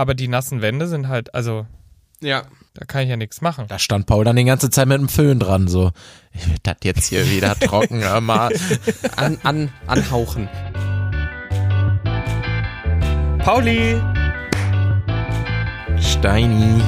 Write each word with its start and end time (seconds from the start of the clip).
Aber 0.00 0.14
die 0.14 0.28
nassen 0.28 0.62
Wände 0.62 0.86
sind 0.88 1.08
halt, 1.08 1.34
also 1.34 1.66
Ja. 2.20 2.44
da 2.72 2.86
kann 2.86 3.02
ich 3.02 3.10
ja 3.10 3.16
nichts 3.18 3.42
machen. 3.42 3.66
Da 3.68 3.78
stand 3.78 4.06
Paul 4.06 4.24
dann 4.24 4.34
die 4.36 4.44
ganze 4.44 4.70
Zeit 4.70 4.88
mit 4.88 4.96
dem 4.98 5.10
Föhn 5.10 5.38
dran, 5.38 5.68
so. 5.68 5.92
Ich 6.32 6.48
will 6.48 6.56
das 6.62 6.76
jetzt 6.84 7.04
hier 7.08 7.28
wieder 7.30 7.54
trocken, 7.60 8.00
hör 8.02 8.22
mal. 8.22 8.50
An, 9.16 9.36
an, 9.42 9.68
anhauchen. 9.86 10.48
Pauli! 13.44 14.00
Steini. 16.00 16.80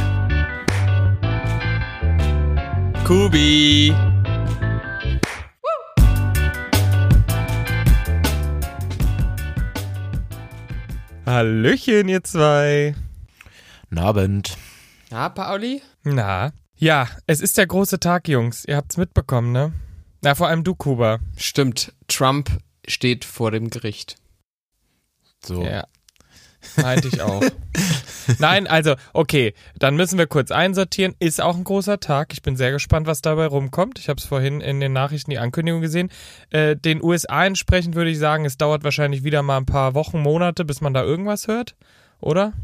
Kubi. 3.04 3.92
Hallöchen, 11.26 12.08
ihr 12.08 12.24
zwei. 12.24 12.94
Guten 13.93 14.06
Abend. 14.06 14.56
Ja, 15.10 15.28
Pauli? 15.28 15.82
Na, 16.02 16.52
ja, 16.77 17.09
es 17.27 17.42
ist 17.42 17.59
der 17.59 17.66
große 17.66 18.01
Tag, 18.01 18.27
Jungs. 18.27 18.65
Ihr 18.65 18.77
habt's 18.77 18.96
mitbekommen, 18.96 19.52
ne? 19.52 19.74
Na, 20.23 20.34
vor 20.34 20.48
allem 20.48 20.65
du, 20.65 20.74
Kuba. 20.74 21.18
Stimmt, 21.37 21.92
Trump 22.09 22.48
steht 22.88 23.27
vor 23.27 23.51
dem 23.51 23.68
Gericht. 23.68 24.16
So. 25.45 25.62
Ja. 25.62 25.84
Meinte 26.77 27.09
ich 27.09 27.20
auch. 27.20 27.42
Nein, 28.38 28.66
also, 28.66 28.95
okay, 29.12 29.52
dann 29.78 29.96
müssen 29.96 30.16
wir 30.16 30.27
kurz 30.27 30.51
einsortieren. 30.51 31.15
Ist 31.18 31.43
auch 31.43 31.59
ein 31.59 31.65
großer 31.65 32.01
Tag. 32.01 32.32
Ich 32.32 32.40
bin 32.40 32.56
sehr 32.56 32.73
gespannt, 32.73 33.06
was 33.06 33.20
dabei 33.20 33.45
rumkommt. 33.45 33.98
Ich 33.98 34.09
habe 34.09 34.18
es 34.18 34.24
vorhin 34.24 34.62
in 34.62 34.80
den 34.80 34.95
Nachrichten 34.95 35.32
die 35.32 35.38
Ankündigung 35.38 35.82
gesehen. 35.82 36.10
Äh, 36.48 36.77
den 36.77 37.04
USA 37.04 37.45
entsprechend 37.45 37.95
würde 37.95 38.09
ich 38.09 38.18
sagen, 38.18 38.46
es 38.46 38.56
dauert 38.56 38.84
wahrscheinlich 38.84 39.23
wieder 39.23 39.43
mal 39.43 39.59
ein 39.59 39.66
paar 39.66 39.93
Wochen, 39.93 40.18
Monate, 40.18 40.65
bis 40.65 40.80
man 40.80 40.95
da 40.95 41.02
irgendwas 41.02 41.46
hört, 41.46 41.77
oder? 42.20 42.54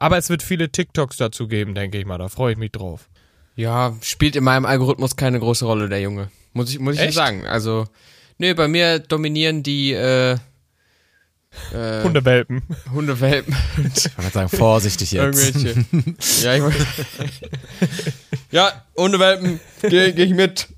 Aber 0.00 0.16
es 0.16 0.30
wird 0.30 0.44
viele 0.44 0.70
TikToks 0.70 1.16
dazu 1.16 1.48
geben, 1.48 1.74
denke 1.74 1.98
ich 1.98 2.06
mal. 2.06 2.18
Da 2.18 2.28
freue 2.28 2.52
ich 2.52 2.58
mich 2.58 2.70
drauf. 2.70 3.08
Ja, 3.56 3.96
spielt 4.00 4.36
in 4.36 4.44
meinem 4.44 4.64
Algorithmus 4.64 5.16
keine 5.16 5.40
große 5.40 5.64
Rolle, 5.64 5.88
der 5.88 6.00
Junge. 6.00 6.30
Muss 6.52 6.70
ich, 6.70 6.78
muss 6.78 6.98
ich 6.98 7.12
sagen. 7.12 7.44
Also, 7.46 7.86
nö, 8.38 8.54
bei 8.54 8.68
mir 8.68 9.00
dominieren 9.00 9.64
die 9.64 9.92
äh, 9.92 10.36
äh, 11.74 12.02
Hundewelpen. 12.02 12.62
Hundewelpen. 12.92 13.54
Ich 13.94 14.16
wollte 14.18 14.30
sagen, 14.32 14.48
vorsichtig 14.48 15.12
jetzt. 15.12 15.22
Irgendwelche. 15.54 15.84
ja, 16.42 16.54
ich 16.54 16.62
wollte- 16.62 16.86
ja, 18.50 18.72
Hundewelpen, 18.96 19.60
geh, 19.82 20.12
geh 20.12 20.24
ich 20.24 20.34
mit. 20.34 20.68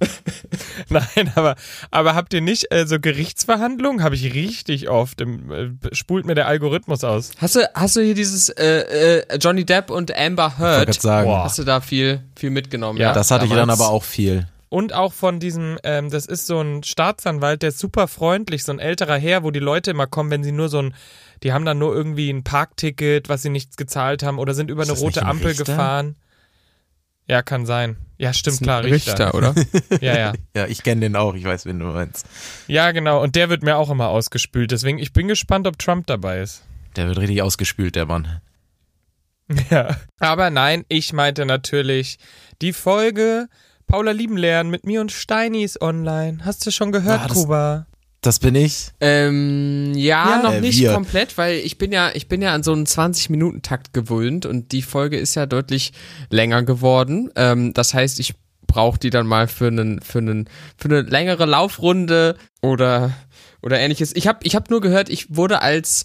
Nein, 0.89 1.31
aber, 1.37 1.55
aber 1.91 2.15
habt 2.15 2.35
ihr 2.35 2.41
nicht 2.41 2.73
äh, 2.73 2.87
so 2.87 2.99
Gerichtsverhandlungen? 2.99 4.03
Habe 4.03 4.15
ich 4.17 4.35
richtig 4.35 4.89
oft. 4.89 5.21
Im, 5.21 5.51
äh, 5.53 5.71
spult 5.95 6.27
mir 6.27 6.35
der 6.35 6.47
Algorithmus 6.49 7.05
aus. 7.05 7.31
Hast 7.39 7.55
du, 7.57 7.61
hast 7.75 7.97
du 7.97 8.01
hier 8.01 8.15
dieses 8.15 8.49
äh, 8.49 9.19
äh, 9.21 9.37
Johnny 9.39 9.65
Depp 9.65 9.91
und 9.91 10.17
Amber 10.17 10.53
Ich 10.55 10.61
wollte 10.61 10.77
Heard? 10.79 10.87
gerade 10.87 11.01
sagen, 11.01 11.27
Boah. 11.29 11.45
Hast 11.45 11.59
du 11.59 11.65
da 11.65 11.81
viel, 11.81 12.23
viel 12.37 12.51
mitgenommen? 12.51 12.99
Ja, 12.99 13.09
Ja, 13.09 13.15
das 13.15 13.31
hatte 13.31 13.45
ich 13.45 13.51
dann 13.51 13.61
damals? 13.61 13.81
aber 13.81 13.91
auch 13.91 14.05
viel. 14.05 14.49
Und 14.71 14.93
auch 14.95 15.13
von 15.13 15.41
diesem, 15.41 15.79
ähm, 15.83 16.11
das 16.11 16.27
ist 16.27 16.47
so 16.47 16.61
ein 16.61 16.85
Staatsanwalt, 16.85 17.63
der 17.63 17.71
ist 17.71 17.81
super 17.81 18.07
freundlich, 18.07 18.63
so 18.63 18.71
ein 18.73 18.79
älterer 18.79 19.19
Herr, 19.19 19.43
wo 19.43 19.51
die 19.51 19.59
Leute 19.59 19.91
immer 19.91 20.07
kommen, 20.07 20.31
wenn 20.31 20.45
sie 20.45 20.53
nur 20.53 20.69
so 20.69 20.81
ein, 20.81 20.95
die 21.43 21.53
haben 21.53 21.65
dann 21.65 21.79
nur 21.79 21.93
irgendwie 21.93 22.31
ein 22.31 22.45
Parkticket, 22.45 23.29
was 23.29 23.43
sie 23.43 23.51
nicht 23.51 23.77
gezahlt 23.77 24.23
haben 24.23 24.39
oder 24.39 24.55
sind 24.55 24.71
über 24.71 24.85
Ist 24.85 24.91
eine 24.91 24.99
rote 25.01 25.23
ein 25.23 25.27
Ampel 25.27 25.49
Richter? 25.49 25.65
gefahren. 25.65 26.15
Ja, 27.27 27.43
kann 27.43 27.67
sein. 27.67 27.97
Ja, 28.17 28.33
stimmt, 28.33 28.61
klar, 28.61 28.85
Richter. 28.85 29.13
Richter, 29.13 29.35
oder? 29.35 29.55
Ja, 30.01 30.17
ja. 30.17 30.33
Ja, 30.57 30.67
ich 30.67 30.85
kenne 30.85 31.01
den 31.01 31.17
auch, 31.17 31.35
ich 31.35 31.45
weiß, 31.45 31.67
wen 31.67 31.81
du 31.81 31.87
meinst. 31.87 32.27
Ja, 32.69 32.93
genau. 32.93 33.21
Und 33.23 33.35
der 33.35 33.51
wird 33.51 33.65
mir 33.65 33.77
auch 33.77 33.91
immer 33.91 34.09
ausgespült. 34.09 34.71
Deswegen, 34.71 34.99
ich 34.99 35.13
bin 35.13 35.27
gespannt, 35.27 35.67
ob 35.67 35.81
Trump 35.81 36.07
dabei 36.07 36.41
ist. 36.43 36.63
Der 36.95 37.09
wird 37.09 37.19
richtig 37.19 37.43
ausgespült, 37.43 37.97
der 37.97 38.07
Mann. 38.07 38.41
Ja. 39.69 39.97
Aber 40.21 40.51
nein, 40.51 40.85
ich 40.89 41.13
meinte 41.13 41.45
natürlich 41.45 42.19
die 42.63 42.73
Folge 42.73 43.49
Paula 43.91 44.13
lieben 44.13 44.37
lernen 44.37 44.71
mit 44.71 44.87
mir 44.87 45.01
und 45.01 45.11
Steini 45.13 45.63
ist 45.65 45.83
online. 45.83 46.39
Hast 46.45 46.65
du 46.67 46.71
schon 46.71 46.93
gehört, 46.93 47.21
Ah, 47.23 47.27
das- 47.29 47.37
Kuba? 47.37 47.87
Das 48.23 48.39
bin 48.39 48.55
ich. 48.55 48.91
Ähm, 49.01 49.93
ja, 49.97 50.37
Ja. 50.37 50.43
noch 50.43 50.53
Äh, 50.53 50.61
nicht 50.61 50.79
wir. 50.79 50.93
komplett, 50.93 51.39
weil 51.39 51.57
ich 51.57 51.79
bin 51.79 51.91
ja, 51.91 52.11
ich 52.13 52.29
bin 52.29 52.43
ja 52.43 52.53
an 52.55 52.63
so 52.63 52.73
einen 52.73 52.85
20-Minuten-Takt 52.87 53.93
gewöhnt 53.95 54.45
und 54.45 54.73
die 54.73 54.83
Folge 54.83 55.17
ist 55.19 55.35
ja 55.37 55.47
deutlich 55.47 55.93
länger 56.29 56.63
geworden. 56.63 57.31
Ähm, 57.35 57.73
das 57.73 57.95
heißt, 57.95 58.21
ich 58.21 58.35
brauche 58.67 58.99
die 58.99 59.09
dann 59.11 59.27
mal 59.27 59.49
für 59.49 59.69
einen, 59.69 60.03
für 60.03 60.19
einen, 60.19 60.49
für 60.77 60.89
eine 60.89 61.01
längere 61.01 61.47
Laufrunde 61.47 62.37
oder 62.63 63.11
oder 63.63 63.79
ähnliches. 63.81 64.15
Ich 64.15 64.27
habe, 64.27 64.39
ich 64.43 64.55
habe 64.55 64.67
nur 64.71 64.81
gehört, 64.83 65.09
ich 65.09 65.35
wurde 65.37 65.61
als 65.63 66.05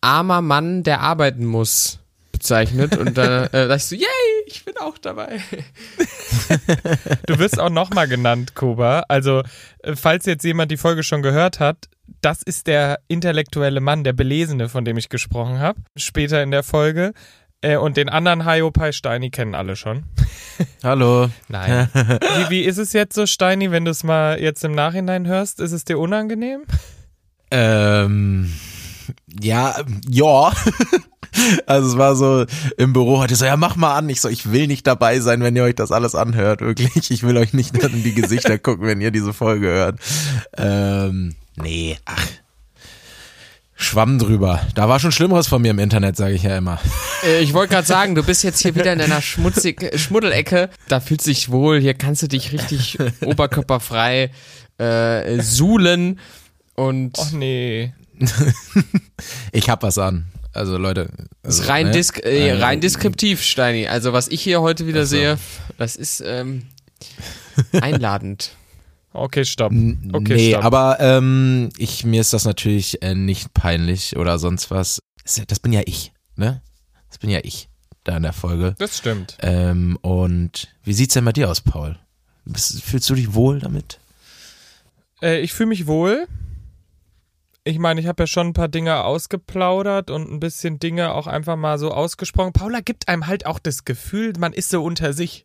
armer 0.00 0.40
Mann, 0.42 0.82
der 0.84 1.00
arbeiten 1.00 1.44
muss, 1.44 1.98
bezeichnet 2.38 2.96
und 2.96 3.18
da 3.18 3.46
äh, 3.46 3.66
dachte 3.66 3.76
ich 3.76 3.84
so, 3.84 3.96
yay, 3.96 4.06
ich 4.46 4.64
bin 4.64 4.76
auch 4.78 4.96
dabei. 4.98 5.40
Du 7.26 7.38
wirst 7.38 7.58
auch 7.58 7.68
nochmal 7.70 8.06
genannt, 8.08 8.54
Kuba. 8.54 9.04
Also, 9.08 9.42
äh, 9.82 9.96
falls 9.96 10.24
jetzt 10.26 10.44
jemand 10.44 10.70
die 10.70 10.76
Folge 10.76 11.02
schon 11.02 11.22
gehört 11.22 11.58
hat, 11.58 11.88
das 12.20 12.42
ist 12.42 12.66
der 12.68 13.00
intellektuelle 13.08 13.80
Mann, 13.80 14.04
der 14.04 14.12
Belesene, 14.12 14.68
von 14.68 14.84
dem 14.84 14.96
ich 14.96 15.08
gesprochen 15.08 15.58
habe, 15.58 15.80
später 15.96 16.42
in 16.42 16.50
der 16.50 16.62
Folge. 16.62 17.12
Äh, 17.60 17.76
Und 17.76 17.96
den 17.96 18.08
anderen 18.08 18.48
Hiopai 18.48 18.92
Steini 18.92 19.30
kennen 19.30 19.56
alle 19.56 19.74
schon. 19.74 20.04
Hallo. 20.84 21.28
Nein. 21.48 21.88
wie, 21.92 22.50
wie 22.50 22.62
ist 22.62 22.78
es 22.78 22.92
jetzt 22.92 23.14
so, 23.14 23.26
Steini, 23.26 23.72
wenn 23.72 23.84
du 23.84 23.90
es 23.90 24.04
mal 24.04 24.40
jetzt 24.40 24.64
im 24.64 24.72
Nachhinein 24.72 25.26
hörst? 25.26 25.60
Ist 25.60 25.72
es 25.72 25.84
dir 25.84 25.98
unangenehm? 25.98 26.62
Ähm, 27.50 28.52
ja, 29.40 29.74
ja. 30.08 30.52
Also 31.66 31.88
es 31.90 31.98
war 31.98 32.16
so 32.16 32.44
im 32.76 32.92
Büro 32.92 33.18
heute 33.18 33.36
so, 33.36 33.44
ja 33.44 33.56
mach 33.56 33.76
mal 33.76 33.96
an. 33.96 34.08
Ich 34.08 34.20
so, 34.20 34.28
ich 34.28 34.50
will 34.52 34.66
nicht 34.66 34.86
dabei 34.86 35.20
sein, 35.20 35.42
wenn 35.42 35.54
ihr 35.56 35.64
euch 35.64 35.74
das 35.74 35.92
alles 35.92 36.14
anhört, 36.14 36.60
wirklich. 36.60 37.10
Ich 37.10 37.22
will 37.22 37.36
euch 37.36 37.52
nicht 37.52 37.76
in 37.76 38.02
die 38.02 38.14
Gesichter 38.14 38.58
gucken, 38.58 38.86
wenn 38.86 39.00
ihr 39.00 39.10
diese 39.10 39.32
Folge 39.32 39.66
hört. 39.68 40.00
Ähm, 40.56 41.34
nee, 41.56 41.96
ach. 42.04 42.26
Schwamm 43.80 44.18
drüber. 44.18 44.60
Da 44.74 44.88
war 44.88 44.98
schon 44.98 45.12
Schlimmeres 45.12 45.46
von 45.46 45.62
mir 45.62 45.70
im 45.70 45.78
Internet, 45.78 46.16
sage 46.16 46.34
ich 46.34 46.42
ja 46.42 46.56
immer. 46.58 46.80
Äh, 47.24 47.38
Ich 47.42 47.54
wollte 47.54 47.74
gerade 47.74 47.86
sagen, 47.86 48.16
du 48.16 48.24
bist 48.24 48.42
jetzt 48.42 48.60
hier 48.60 48.74
wieder 48.74 48.92
in 48.92 49.00
einer 49.00 49.22
schmutzig, 49.22 49.92
Schmuddelecke. 50.00 50.68
Da 50.88 50.98
fühlst 50.98 51.26
du 51.26 51.30
dich 51.30 51.50
wohl. 51.52 51.78
Hier 51.80 51.94
kannst 51.94 52.22
du 52.22 52.26
dich 52.26 52.52
richtig 52.52 52.98
oberkörperfrei 53.24 54.32
äh, 54.78 55.40
suhlen. 55.42 56.18
Und 56.74 57.16
Och 57.18 57.30
nee. 57.32 57.92
Ich 59.52 59.70
hab 59.70 59.84
was 59.84 59.98
an. 59.98 60.26
Also 60.58 60.76
Leute. 60.76 61.10
das 61.42 61.60
Also, 61.60 61.62
ist 61.62 61.68
rein, 61.68 61.86
ne? 61.86 61.92
disk, 61.92 62.18
äh, 62.24 62.48
Äh, 62.48 62.52
rein 62.60 62.80
deskriptiv, 62.80 63.42
Steini. 63.42 63.86
Also 63.86 64.12
was 64.12 64.28
ich 64.28 64.42
hier 64.42 64.60
heute 64.60 64.86
wieder 64.86 65.00
Ach 65.02 65.06
so. 65.06 65.16
sehe, 65.16 65.38
das 65.78 65.96
ist 65.96 66.22
ähm, 66.24 66.64
einladend. 67.80 68.50
Okay, 69.14 69.44
stopp. 69.46 69.72
Okay, 69.72 70.34
nee, 70.34 70.50
stopp. 70.50 70.64
aber 70.64 70.98
ähm, 71.00 71.70
ich, 71.78 72.04
mir 72.04 72.20
ist 72.20 72.34
das 72.34 72.44
natürlich 72.44 73.02
äh, 73.02 73.14
nicht 73.14 73.52
peinlich 73.54 74.16
oder 74.16 74.38
sonst 74.38 74.70
was. 74.70 75.00
Das 75.48 75.58
bin 75.60 75.72
ja 75.72 75.80
ich, 75.86 76.12
ne? 76.36 76.60
Das 77.08 77.18
bin 77.18 77.30
ja 77.30 77.40
ich 77.42 77.68
da 78.04 78.18
in 78.18 78.22
der 78.22 78.34
Folge. 78.34 78.74
Das 78.78 78.98
stimmt. 78.98 79.36
Ähm, 79.40 79.98
und 80.02 80.68
wie 80.84 80.92
sieht's 80.92 81.14
denn 81.14 81.24
bei 81.24 81.32
dir 81.32 81.50
aus, 81.50 81.62
Paul? 81.62 81.98
Bist, 82.44 82.82
fühlst 82.82 83.08
du 83.10 83.14
dich 83.14 83.32
wohl 83.32 83.58
damit? 83.60 83.98
Äh, 85.22 85.40
ich 85.40 85.52
fühle 85.54 85.70
mich 85.70 85.86
wohl. 85.86 86.28
Ich 87.68 87.78
meine, 87.78 88.00
ich 88.00 88.06
habe 88.06 88.22
ja 88.22 88.26
schon 88.26 88.48
ein 88.48 88.52
paar 88.54 88.68
Dinge 88.68 89.04
ausgeplaudert 89.04 90.10
und 90.10 90.30
ein 90.30 90.40
bisschen 90.40 90.78
Dinge 90.78 91.12
auch 91.12 91.26
einfach 91.26 91.56
mal 91.56 91.78
so 91.78 91.90
ausgesprochen. 91.90 92.52
Paula 92.54 92.80
gibt 92.80 93.08
einem 93.08 93.26
halt 93.26 93.44
auch 93.44 93.58
das 93.58 93.84
Gefühl, 93.84 94.32
man 94.38 94.54
ist 94.54 94.70
so 94.70 94.82
unter 94.82 95.12
sich. 95.12 95.44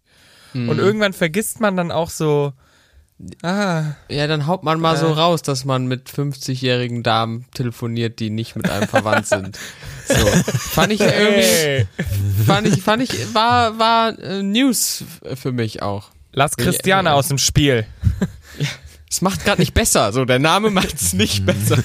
Mhm. 0.54 0.70
Und 0.70 0.78
irgendwann 0.80 1.12
vergisst 1.14 1.60
man 1.60 1.76
dann 1.76 1.92
auch 1.92 2.10
so, 2.10 2.54
ah, 3.42 3.84
Ja, 4.08 4.28
dann 4.28 4.48
haut 4.48 4.64
man 4.64 4.80
mal 4.80 4.96
so 4.96 5.08
Äh. 5.08 5.12
raus, 5.12 5.42
dass 5.42 5.66
man 5.66 5.86
mit 5.88 6.10
50-jährigen 6.10 7.04
Damen 7.04 7.46
telefoniert, 7.54 8.20
die 8.20 8.30
nicht 8.30 8.56
mit 8.56 8.70
einem 8.70 8.88
verwandt 8.88 9.28
sind. 9.28 9.60
So. 10.06 10.16
Fand 10.16 10.92
ich 10.92 11.00
irgendwie, 11.00 11.88
fand 12.46 12.68
ich, 12.68 12.82
fand 12.84 13.02
ich, 13.04 13.34
war, 13.34 13.80
war 13.80 14.20
äh, 14.20 14.44
News 14.44 15.04
für 15.36 15.52
mich 15.54 15.82
auch. 15.82 16.10
lass 16.34 16.56
Christiane 16.58 17.10
Ja. 17.10 17.16
aus 17.16 17.28
dem 17.30 17.38
Spiel. 17.38 17.86
Es 19.14 19.22
macht 19.22 19.46
gerade 19.46 19.62
nicht 19.62 19.76
besser, 19.76 20.12
so 20.12 20.26
der 20.26 20.40
Name 20.40 20.72
macht 20.72 20.96
es 20.96 21.14
nicht 21.14 21.46
besser. 21.46 21.78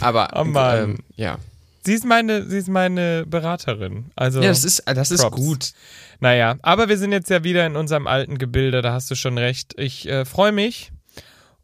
Aber 0.00 0.28
Oh 0.36 0.44
ähm, 0.56 0.98
ja. 1.16 1.38
Sie 1.84 1.94
ist 1.94 2.04
meine, 2.04 2.46
sie 2.48 2.58
ist 2.58 2.68
meine 2.68 3.26
Beraterin. 3.26 4.12
Also, 4.14 4.40
Ja, 4.40 4.46
das 4.50 4.62
ist, 4.62 4.84
das 4.86 5.10
ist 5.10 5.28
gut. 5.32 5.72
naja, 6.20 6.54
aber 6.62 6.88
wir 6.88 6.96
sind 6.96 7.10
jetzt 7.10 7.28
ja 7.28 7.42
wieder 7.42 7.66
in 7.66 7.74
unserem 7.74 8.06
alten 8.06 8.38
Gebilde, 8.38 8.82
da 8.82 8.92
hast 8.92 9.10
du 9.10 9.16
schon 9.16 9.36
recht. 9.36 9.74
Ich 9.78 10.08
äh, 10.08 10.24
freue 10.24 10.52
mich 10.52 10.92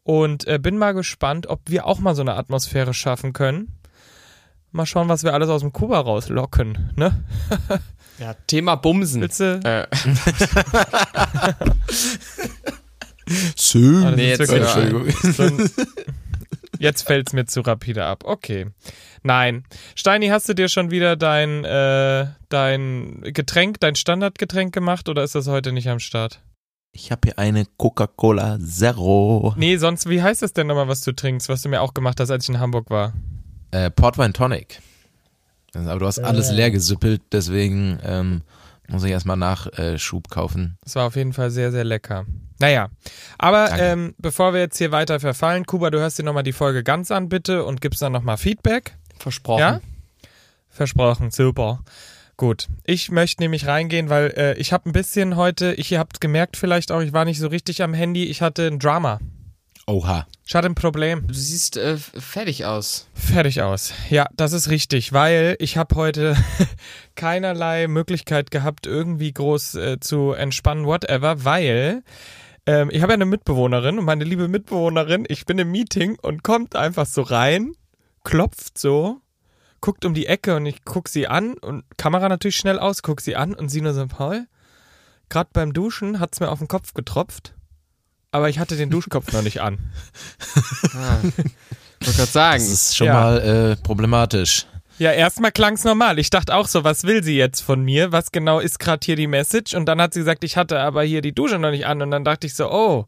und 0.03 0.45
äh, 0.45 0.59
bin 0.59 0.77
mal 0.77 0.91
gespannt, 0.93 1.47
ob 1.47 1.61
wir 1.67 1.85
auch 1.85 1.99
mal 1.99 2.13
so 2.13 2.21
eine 2.21 2.35
Atmosphäre 2.35 2.93
schaffen 2.93 3.31
können. 3.31 3.77
Mal 4.73 4.85
schauen, 4.85 5.07
was 5.07 5.23
wir 5.23 5.33
alles 5.33 5.47
aus 5.47 5.61
dem 5.61 5.71
Kuba 5.71 6.01
rauslocken, 6.01 6.91
ne? 6.97 7.23
Ja, 8.19 8.33
Thema 8.47 8.75
Bumsen. 8.75 9.21
Willst 9.21 9.39
du? 9.39 9.57
Äh, 9.63 9.87
Schön. 13.57 14.03
Ah, 14.03 14.11
das 14.11 14.15
Nee, 14.15 14.29
jetzt 14.29 14.49
Entschuldigung. 14.51 15.07
Ein- 15.07 15.69
Jetzt 16.79 17.03
fällt's 17.03 17.33
mir 17.33 17.45
zu 17.45 17.61
rapide 17.61 18.03
ab. 18.05 18.23
Okay. 18.25 18.67
Nein. 19.23 19.63
Steini, 19.95 20.27
hast 20.27 20.49
du 20.49 20.53
dir 20.53 20.67
schon 20.67 20.91
wieder 20.91 21.15
dein, 21.15 21.63
äh, 21.63 22.27
dein 22.49 23.21
Getränk, 23.23 23.79
dein 23.79 23.95
Standardgetränk 23.95 24.73
gemacht 24.73 25.07
oder 25.09 25.23
ist 25.23 25.35
das 25.35 25.47
heute 25.47 25.71
nicht 25.71 25.87
am 25.89 25.99
Start? 25.99 26.41
Ich 26.91 27.11
habe 27.11 27.21
hier 27.25 27.39
eine 27.39 27.65
Coca-Cola 27.77 28.57
Zero. 28.59 29.53
Nee, 29.57 29.77
sonst, 29.77 30.09
wie 30.09 30.21
heißt 30.21 30.41
das 30.41 30.53
denn 30.53 30.67
nochmal, 30.67 30.87
was 30.87 31.01
du 31.01 31.11
trinkst, 31.13 31.49
was 31.49 31.61
du 31.61 31.69
mir 31.69 31.81
auch 31.81 31.93
gemacht 31.93 32.19
hast, 32.19 32.29
als 32.29 32.45
ich 32.45 32.49
in 32.49 32.59
Hamburg 32.59 32.89
war? 32.89 33.13
Äh, 33.71 33.89
Portwein 33.89 34.33
Tonic. 34.33 34.81
Also, 35.73 35.89
Aber 35.89 35.99
du 35.99 36.05
hast 36.07 36.19
alles 36.19 36.51
leer 36.51 36.71
gesüppelt, 36.71 37.21
deswegen 37.31 37.99
ähm, 38.03 38.41
muss 38.87 39.03
ich 39.03 39.11
erstmal 39.11 39.35
Nachschub 39.37 40.29
kaufen. 40.29 40.77
Das 40.83 40.95
war 40.95 41.07
auf 41.07 41.15
jeden 41.17 41.33
Fall 41.33 41.51
sehr, 41.51 41.71
sehr 41.71 41.83
lecker. 41.83 42.25
Naja, 42.59 42.89
aber 43.37 43.77
ähm, 43.77 44.15
bevor 44.17 44.53
wir 44.53 44.61
jetzt 44.61 44.77
hier 44.77 44.91
weiter 44.91 45.19
verfallen, 45.19 45.65
Kuba, 45.65 45.89
du 45.89 45.99
hörst 45.99 46.17
dir 46.19 46.23
nochmal 46.23 46.43
die 46.43 46.53
Folge 46.53 46.83
ganz 46.83 47.11
an, 47.11 47.27
bitte, 47.27 47.65
und 47.65 47.81
gibst 47.81 48.01
dann 48.01 48.13
nochmal 48.13 48.37
Feedback. 48.37 48.95
Versprochen. 49.19 49.59
Ja? 49.59 49.81
Versprochen, 50.69 51.31
super. 51.31 51.81
Gut, 52.37 52.67
ich 52.83 53.11
möchte 53.11 53.41
nämlich 53.41 53.65
reingehen, 53.65 54.09
weil 54.09 54.33
äh, 54.35 54.53
ich 54.57 54.73
habe 54.73 54.89
ein 54.89 54.93
bisschen 54.93 55.37
heute, 55.37 55.73
ich, 55.73 55.91
ihr 55.91 55.99
habt 55.99 56.19
gemerkt 56.19 56.57
vielleicht 56.57 56.91
auch, 56.91 56.99
ich 56.99 57.13
war 57.13 57.23
nicht 57.23 57.39
so 57.39 57.47
richtig 57.47 57.81
am 57.81 57.93
Handy, 57.93 58.25
ich 58.25 58.41
hatte 58.41 58.67
ein 58.67 58.79
Drama. 58.79 59.19
Oha. 59.87 60.25
Ich 60.47 60.55
hatte 60.55 60.67
ein 60.67 60.75
Problem. 60.75 61.27
Du 61.27 61.33
siehst 61.33 61.77
äh, 61.77 61.97
fertig 61.97 62.65
aus. 62.65 63.07
Fertig 63.13 63.61
aus. 63.61 63.93
Ja, 64.09 64.27
das 64.35 64.51
ist 64.51 64.69
richtig, 64.69 65.13
weil 65.13 65.55
ich 65.59 65.77
habe 65.77 65.95
heute 65.95 66.35
keinerlei 67.15 67.87
Möglichkeit 67.87 68.51
gehabt, 68.51 68.87
irgendwie 68.87 69.31
groß 69.31 69.75
äh, 69.75 69.99
zu 69.99 70.33
entspannen, 70.33 70.85
whatever, 70.85 71.45
weil 71.45 72.03
ähm, 72.65 72.89
ich 72.91 73.01
habe 73.01 73.11
ja 73.11 73.15
eine 73.15 73.25
Mitbewohnerin 73.25 73.99
und 73.99 74.05
meine 74.05 74.23
liebe 74.23 74.47
Mitbewohnerin, 74.47 75.25
ich 75.27 75.45
bin 75.45 75.59
im 75.59 75.71
Meeting 75.71 76.17
und 76.21 76.43
kommt 76.43 76.75
einfach 76.75 77.05
so 77.05 77.21
rein, 77.21 77.73
klopft 78.23 78.77
so, 78.77 79.21
guckt 79.81 80.05
um 80.05 80.13
die 80.13 80.25
Ecke 80.25 80.55
und 80.55 80.65
ich 80.65 80.83
guck 80.85 81.07
sie 81.09 81.27
an 81.27 81.53
und 81.55 81.83
Kamera 81.97 82.27
natürlich 82.29 82.55
schnell 82.57 82.79
aus, 82.79 83.01
guck 83.03 83.21
sie 83.21 83.35
an 83.35 83.53
und 83.53 83.69
sie 83.69 83.81
nur 83.81 83.93
so, 83.93 84.05
Paul, 84.07 84.47
gerade 85.29 85.49
beim 85.53 85.73
Duschen 85.73 86.19
hat's 86.19 86.39
mir 86.39 86.49
auf 86.49 86.59
den 86.59 86.67
Kopf 86.67 86.93
getropft, 86.93 87.53
aber 88.31 88.49
ich 88.49 88.59
hatte 88.59 88.75
den 88.77 88.89
Duschkopf 88.89 89.31
noch 89.31 89.41
nicht 89.43 89.61
an. 89.61 89.77
Ah. 90.95 91.17
Ich 92.01 92.07
wollte 92.07 92.17
gerade 92.19 92.31
sagen. 92.31 92.59
Das 92.63 92.71
ist 92.71 92.95
schon 92.97 93.07
Ja. 93.07 93.13
mal 93.13 93.37
äh, 93.41 93.75
problematisch. 93.77 94.67
Ja, 94.97 95.11
erstmal 95.11 95.51
klang's 95.51 95.83
normal. 95.83 96.19
Ich 96.19 96.29
dachte 96.29 96.55
auch 96.55 96.67
so, 96.67 96.83
was 96.83 97.03
will 97.03 97.23
sie 97.23 97.35
jetzt 97.37 97.61
von 97.61 97.83
mir? 97.83 98.11
Was 98.11 98.31
genau 98.31 98.59
ist 98.59 98.79
gerade 98.79 99.03
hier 99.05 99.15
die 99.17 99.27
Message? 99.27 99.73
Und 99.73 99.85
dann 99.87 100.01
hat 100.01 100.13
sie 100.13 100.21
gesagt, 100.21 100.43
ich 100.43 100.55
hatte 100.57 100.79
aber 100.79 101.03
hier 101.03 101.21
die 101.21 101.33
Dusche 101.35 101.59
noch 101.59 101.71
nicht 101.71 101.85
an. 101.85 102.01
Und 102.01 102.11
dann 102.11 102.23
dachte 102.23 102.47
ich 102.47 102.53
so, 102.55 102.71
oh, 102.71 103.05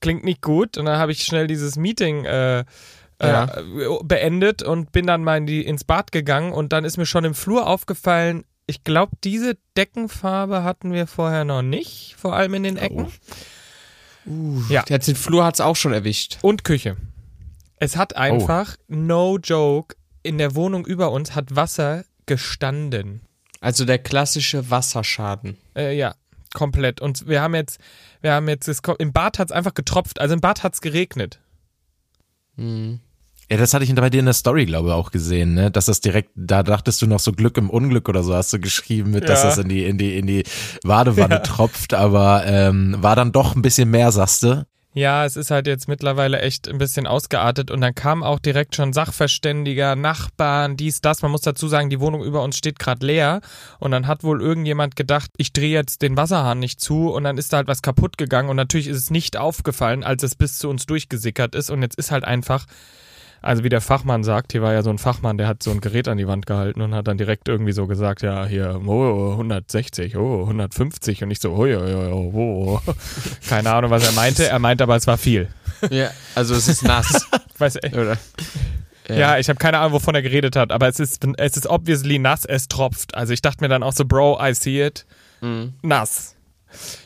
klingt 0.00 0.24
nicht 0.24 0.40
gut. 0.42 0.78
Und 0.78 0.84
dann 0.86 0.98
habe 0.98 1.10
ich 1.12 1.24
schnell 1.24 1.46
dieses 1.48 1.76
Meeting 1.76 2.24
äh, 2.26 2.64
Ja. 3.20 3.44
äh, 3.44 4.04
beendet 4.04 4.62
und 4.62 4.92
bin 4.92 5.06
dann 5.06 5.24
mal 5.24 5.38
in 5.38 5.46
die, 5.46 5.64
ins 5.66 5.82
Bad 5.84 6.12
gegangen. 6.12 6.52
Und 6.52 6.72
dann 6.72 6.84
ist 6.84 6.96
mir 6.96 7.06
schon 7.06 7.24
im 7.24 7.34
Flur 7.34 7.66
aufgefallen, 7.66 8.44
ich 8.68 8.82
glaube, 8.84 9.12
diese 9.22 9.56
Deckenfarbe 9.76 10.62
hatten 10.64 10.92
wir 10.92 11.06
vorher 11.06 11.44
noch 11.44 11.62
nicht, 11.62 12.14
vor 12.18 12.34
allem 12.34 12.54
in 12.54 12.64
den 12.64 12.76
Ecken. 12.76 13.06
Ja. 14.68 14.84
Jetzt 14.88 15.06
den 15.06 15.14
Flur 15.14 15.44
hat's 15.44 15.60
auch 15.60 15.76
schon 15.76 15.92
erwischt. 15.92 16.38
Und 16.42 16.64
Küche. 16.64 16.96
Es 17.78 17.96
hat 17.96 18.16
einfach, 18.16 18.76
no 18.88 19.38
joke, 19.38 19.94
in 20.26 20.38
der 20.38 20.54
Wohnung 20.54 20.86
über 20.86 21.10
uns 21.12 21.34
hat 21.34 21.54
Wasser 21.56 22.04
gestanden. 22.26 23.20
Also 23.60 23.84
der 23.84 23.98
klassische 23.98 24.70
Wasserschaden. 24.70 25.56
Äh, 25.74 25.96
ja, 25.96 26.14
komplett. 26.54 27.00
Und 27.00 27.26
wir 27.26 27.40
haben 27.40 27.54
jetzt, 27.54 27.78
wir 28.20 28.32
haben 28.32 28.48
jetzt, 28.48 28.68
es 28.68 28.82
ko- 28.82 28.94
im 28.98 29.12
Bad 29.12 29.38
hat's 29.38 29.52
einfach 29.52 29.74
getropft, 29.74 30.20
also 30.20 30.34
im 30.34 30.40
Bad 30.40 30.62
hat's 30.62 30.80
geregnet. 30.80 31.40
Hm. 32.56 33.00
Ja, 33.50 33.56
das 33.58 33.72
hatte 33.74 33.84
ich 33.84 33.94
bei 33.94 34.10
dir 34.10 34.18
in 34.18 34.24
der 34.24 34.34
Story, 34.34 34.66
glaube 34.66 34.88
ich, 34.88 34.94
auch 34.94 35.12
gesehen, 35.12 35.54
ne? 35.54 35.70
Dass 35.70 35.86
das 35.86 36.00
direkt, 36.00 36.30
da 36.34 36.64
dachtest 36.64 37.00
du 37.00 37.06
noch 37.06 37.20
so 37.20 37.30
Glück 37.32 37.56
im 37.58 37.70
Unglück 37.70 38.08
oder 38.08 38.24
so, 38.24 38.34
hast 38.34 38.52
du 38.52 38.58
geschrieben, 38.58 39.12
mit, 39.12 39.28
dass 39.28 39.42
Ja. 39.44 39.50
das 39.50 39.58
in 39.58 39.68
die, 39.68 39.84
in 39.84 39.98
die, 39.98 40.18
in 40.18 40.26
die 40.26 40.42
Badewanne 40.82 41.42
tropft, 41.42 41.94
aber 41.94 42.44
ähm, 42.44 42.96
war 42.98 43.14
dann 43.14 43.30
doch 43.30 43.54
ein 43.54 43.62
bisschen 43.62 43.88
mehr, 43.90 44.10
sagst 44.10 44.42
du? 44.42 44.66
Ja, 44.96 45.26
es 45.26 45.36
ist 45.36 45.50
halt 45.50 45.66
jetzt 45.66 45.88
mittlerweile 45.88 46.40
echt 46.40 46.68
ein 46.68 46.78
bisschen 46.78 47.06
ausgeartet 47.06 47.70
und 47.70 47.82
dann 47.82 47.94
kam 47.94 48.22
auch 48.22 48.38
direkt 48.38 48.74
schon 48.74 48.94
Sachverständiger, 48.94 49.94
Nachbarn, 49.94 50.78
dies, 50.78 51.02
das. 51.02 51.20
Man 51.20 51.32
muss 51.32 51.42
dazu 51.42 51.68
sagen, 51.68 51.90
die 51.90 52.00
Wohnung 52.00 52.24
über 52.24 52.42
uns 52.42 52.56
steht 52.56 52.78
gerade 52.78 53.04
leer 53.04 53.42
und 53.78 53.90
dann 53.90 54.06
hat 54.06 54.24
wohl 54.24 54.40
irgendjemand 54.40 54.96
gedacht, 54.96 55.30
ich 55.36 55.52
drehe 55.52 55.74
jetzt 55.74 56.00
den 56.00 56.16
Wasserhahn 56.16 56.60
nicht 56.60 56.80
zu 56.80 57.12
und 57.12 57.24
dann 57.24 57.36
ist 57.36 57.52
da 57.52 57.58
halt 57.58 57.68
was 57.68 57.82
kaputt 57.82 58.16
gegangen 58.16 58.48
und 58.48 58.56
natürlich 58.56 58.88
ist 58.88 58.96
es 58.96 59.10
nicht 59.10 59.36
aufgefallen, 59.36 60.02
als 60.02 60.22
es 60.22 60.34
bis 60.34 60.56
zu 60.56 60.70
uns 60.70 60.86
durchgesickert 60.86 61.54
ist 61.54 61.68
und 61.68 61.82
jetzt 61.82 61.98
ist 61.98 62.10
halt 62.10 62.24
einfach, 62.24 62.64
also 63.42 63.64
wie 63.64 63.68
der 63.68 63.80
Fachmann 63.80 64.24
sagt, 64.24 64.52
hier 64.52 64.62
war 64.62 64.72
ja 64.72 64.82
so 64.82 64.90
ein 64.90 64.98
Fachmann, 64.98 65.38
der 65.38 65.46
hat 65.46 65.62
so 65.62 65.70
ein 65.70 65.80
Gerät 65.80 66.08
an 66.08 66.18
die 66.18 66.26
Wand 66.26 66.46
gehalten 66.46 66.80
und 66.80 66.94
hat 66.94 67.06
dann 67.06 67.18
direkt 67.18 67.48
irgendwie 67.48 67.72
so 67.72 67.86
gesagt, 67.86 68.22
ja, 68.22 68.46
hier, 68.46 68.80
oh, 68.86 69.32
160, 69.32 70.16
oh, 70.16 70.42
150 70.42 71.22
und 71.22 71.30
ich 71.30 71.40
so, 71.40 71.52
oh, 71.52 71.66
oh, 71.66 72.30
oh, 72.34 72.80
oh. 72.86 72.92
Keine 73.48 73.72
Ahnung, 73.72 73.90
was 73.90 74.04
er 74.06 74.12
meinte. 74.12 74.48
Er 74.48 74.58
meinte 74.58 74.84
aber, 74.84 74.96
es 74.96 75.06
war 75.06 75.18
viel. 75.18 75.48
Ja, 75.90 76.10
also 76.34 76.54
es 76.54 76.68
ist 76.68 76.82
nass, 76.82 77.26
Weiß 77.58 77.78
ich. 77.82 77.92
oder? 77.92 78.16
Ja, 79.08 79.38
ich 79.38 79.48
habe 79.48 79.58
keine 79.58 79.78
Ahnung, 79.78 79.92
wovon 79.92 80.14
er 80.14 80.22
geredet 80.22 80.56
hat, 80.56 80.72
aber 80.72 80.88
es 80.88 80.98
ist, 80.98 81.24
es 81.36 81.56
ist 81.56 81.66
obviously 81.68 82.18
nass, 82.18 82.44
es 82.44 82.66
tropft. 82.66 83.14
Also 83.14 83.32
ich 83.32 83.40
dachte 83.42 83.62
mir 83.62 83.68
dann 83.68 83.82
auch 83.82 83.92
so, 83.92 84.04
Bro, 84.04 84.38
I 84.42 84.52
see 84.54 84.84
it. 84.84 85.06
Mhm. 85.40 85.74
Nass. 85.82 86.34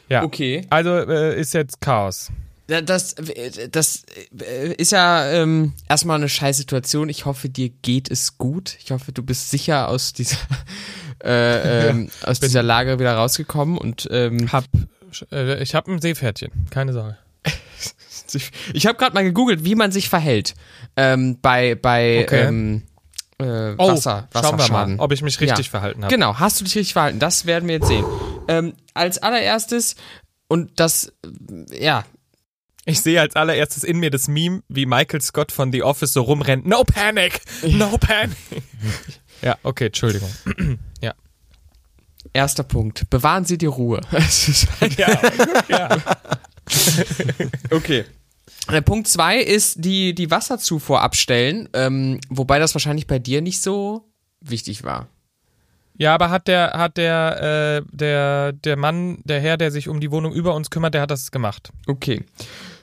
Ja. 0.08 0.22
Okay. 0.22 0.66
Also 0.70 0.90
äh, 0.96 1.38
ist 1.38 1.52
jetzt 1.52 1.80
Chaos. 1.80 2.30
Ja, 2.70 2.80
Das, 2.80 3.14
das 3.70 4.02
ist 4.78 4.92
ja 4.92 5.28
ähm, 5.30 5.72
erstmal 5.88 6.16
eine 6.16 6.28
scheiß 6.28 6.56
Situation. 6.56 7.08
Ich 7.08 7.24
hoffe, 7.26 7.48
dir 7.48 7.68
geht 7.68 8.10
es 8.10 8.38
gut. 8.38 8.76
Ich 8.82 8.92
hoffe, 8.92 9.12
du 9.12 9.22
bist 9.22 9.50
sicher 9.50 9.88
aus 9.88 10.12
dieser, 10.12 10.36
äh, 11.24 11.88
ähm, 11.88 12.10
aus 12.22 12.40
dieser 12.40 12.62
Lage 12.62 12.98
wieder 12.98 13.14
rausgekommen 13.16 13.76
und 13.76 14.06
ähm, 14.10 14.50
Hab, 14.52 14.64
äh, 15.32 15.62
ich 15.62 15.74
habe 15.74 15.90
ein 15.92 16.00
Seepferdchen, 16.00 16.50
keine 16.70 16.92
Sorge. 16.92 17.18
ich 18.72 18.86
habe 18.86 18.96
gerade 18.98 19.14
mal 19.14 19.24
gegoogelt, 19.24 19.64
wie 19.64 19.74
man 19.74 19.90
sich 19.92 20.08
verhält 20.08 20.54
ähm, 20.96 21.38
bei 21.40 21.74
bei 21.74 22.20
Okay. 22.22 22.44
ähm, 22.44 22.82
äh, 23.38 23.44
Wasser, 23.78 24.28
Oh, 24.34 24.38
schauen 24.40 24.58
wir 24.58 24.68
mal, 24.68 24.94
ob 24.98 25.12
ich 25.12 25.22
mich 25.22 25.40
richtig 25.40 25.66
Ja. 25.66 25.70
verhalten 25.70 26.04
habe. 26.04 26.14
Genau, 26.14 26.38
hast 26.38 26.60
du 26.60 26.64
dich 26.64 26.76
richtig 26.76 26.92
verhalten? 26.92 27.18
Das 27.18 27.46
werden 27.46 27.66
wir 27.68 27.76
jetzt 27.76 27.88
sehen. 27.88 28.04
Ähm, 28.48 28.74
als 28.94 29.18
allererstes 29.18 29.96
und 30.48 30.78
das, 30.78 31.12
ja, 31.70 32.04
Ich 32.90 33.02
sehe 33.02 33.20
als 33.20 33.36
allererstes 33.36 33.84
in 33.84 33.98
mir 33.98 34.10
das 34.10 34.26
Meme, 34.26 34.64
wie 34.68 34.84
Michael 34.84 35.20
Scott 35.20 35.52
von 35.52 35.70
The 35.70 35.84
Office 35.84 36.12
so 36.12 36.22
rumrennt. 36.22 36.66
No 36.66 36.82
panic! 36.82 37.40
No 37.62 37.96
panic! 37.98 38.36
ja, 39.42 39.56
okay, 39.62 39.86
Entschuldigung. 39.86 40.28
ja. 41.00 41.14
erster 42.32 42.64
Punkt. 42.64 43.08
Bewahren 43.08 43.44
Sie 43.44 43.58
die 43.58 43.66
Ruhe. 43.66 44.00
ja, 44.96 45.20
ja. 45.68 45.88
Okay. 47.70 48.04
Äh, 48.68 48.82
Punkt 48.82 49.08
zwei 49.08 49.38
ist 49.38 49.84
die, 49.84 50.14
die 50.14 50.30
Wasserzufuhr 50.30 51.00
abstellen, 51.00 51.68
ähm, 51.72 52.20
wobei 52.28 52.58
das 52.58 52.74
wahrscheinlich 52.74 53.06
bei 53.06 53.18
dir 53.18 53.40
nicht 53.40 53.60
so 53.60 54.04
wichtig 54.40 54.82
war. 54.84 55.08
Ja, 55.96 56.14
aber 56.14 56.30
hat 56.30 56.48
der, 56.48 56.72
hat 56.74 56.96
der, 56.96 57.82
äh, 57.82 57.96
der, 57.96 58.52
der 58.52 58.76
Mann, 58.76 59.18
der 59.24 59.40
Herr, 59.40 59.56
der 59.56 59.70
sich 59.70 59.88
um 59.88 60.00
die 60.00 60.10
Wohnung 60.10 60.32
über 60.32 60.54
uns 60.54 60.70
kümmert, 60.70 60.94
der 60.94 61.02
hat 61.02 61.10
das 61.10 61.30
gemacht. 61.30 61.72
Okay. 61.86 62.24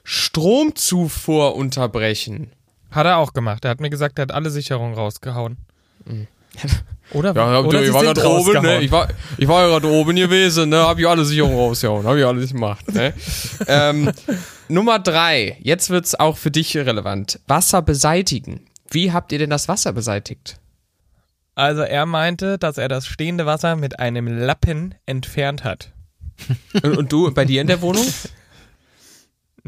Stromzufuhr 0.10 1.58
unterbrechen. 1.58 2.54
Hat 2.92 3.06
er 3.06 3.18
auch 3.18 3.34
gemacht. 3.34 3.66
Er 3.66 3.72
hat 3.72 3.82
mir 3.82 3.90
gesagt, 3.90 4.18
er 4.18 4.22
hat 4.22 4.32
alle 4.32 4.50
Sicherungen 4.50 4.96
rausgehauen. 4.96 5.58
Oder, 7.12 7.36
Ja, 7.36 7.60
oder 7.60 7.84
ich 7.84 7.92
war 7.92 8.04
gerade 8.04 8.26
oben, 8.26 8.62
ne? 8.62 8.80
Ich 8.80 8.90
war, 8.90 9.10
ich 9.38 9.46
war 9.50 9.64
ja 9.64 9.68
gerade 9.68 9.88
oben 9.92 10.16
gewesen, 10.16 10.70
ne? 10.70 10.78
Hab 10.78 10.98
ich 10.98 11.06
alle 11.06 11.26
Sicherungen 11.26 11.58
rausgehauen, 11.58 12.08
hab 12.08 12.16
ich 12.16 12.26
alles 12.26 12.54
gemacht, 12.54 12.90
ne? 12.94 13.14
ähm, 13.68 14.10
Nummer 14.70 15.00
drei. 15.00 15.58
Jetzt 15.60 15.90
wird's 15.90 16.16
auch 16.16 16.38
für 16.38 16.52
dich 16.52 16.78
relevant. 16.78 17.42
Wasser 17.48 17.82
beseitigen. 17.82 18.62
Wie 18.90 19.12
habt 19.12 19.34
ihr 19.34 19.40
denn 19.40 19.50
das 19.50 19.68
Wasser 19.68 19.92
beseitigt? 19.92 20.56
Also 21.54 21.82
er 21.82 22.06
meinte, 22.06 22.58
dass 22.58 22.78
er 22.78 22.88
das 22.88 23.08
stehende 23.08 23.46
Wasser 23.46 23.76
mit 23.76 24.00
einem 24.00 24.28
Lappen 24.28 24.96
entfernt 25.06 25.66
hat. 25.66 25.92
Und, 26.82 26.98
und 26.98 27.12
du 27.12 27.30
bei 27.34 27.44
dir 27.44 27.60
in 27.60 27.68
der 27.68 27.82
Wohnung? 27.82 28.06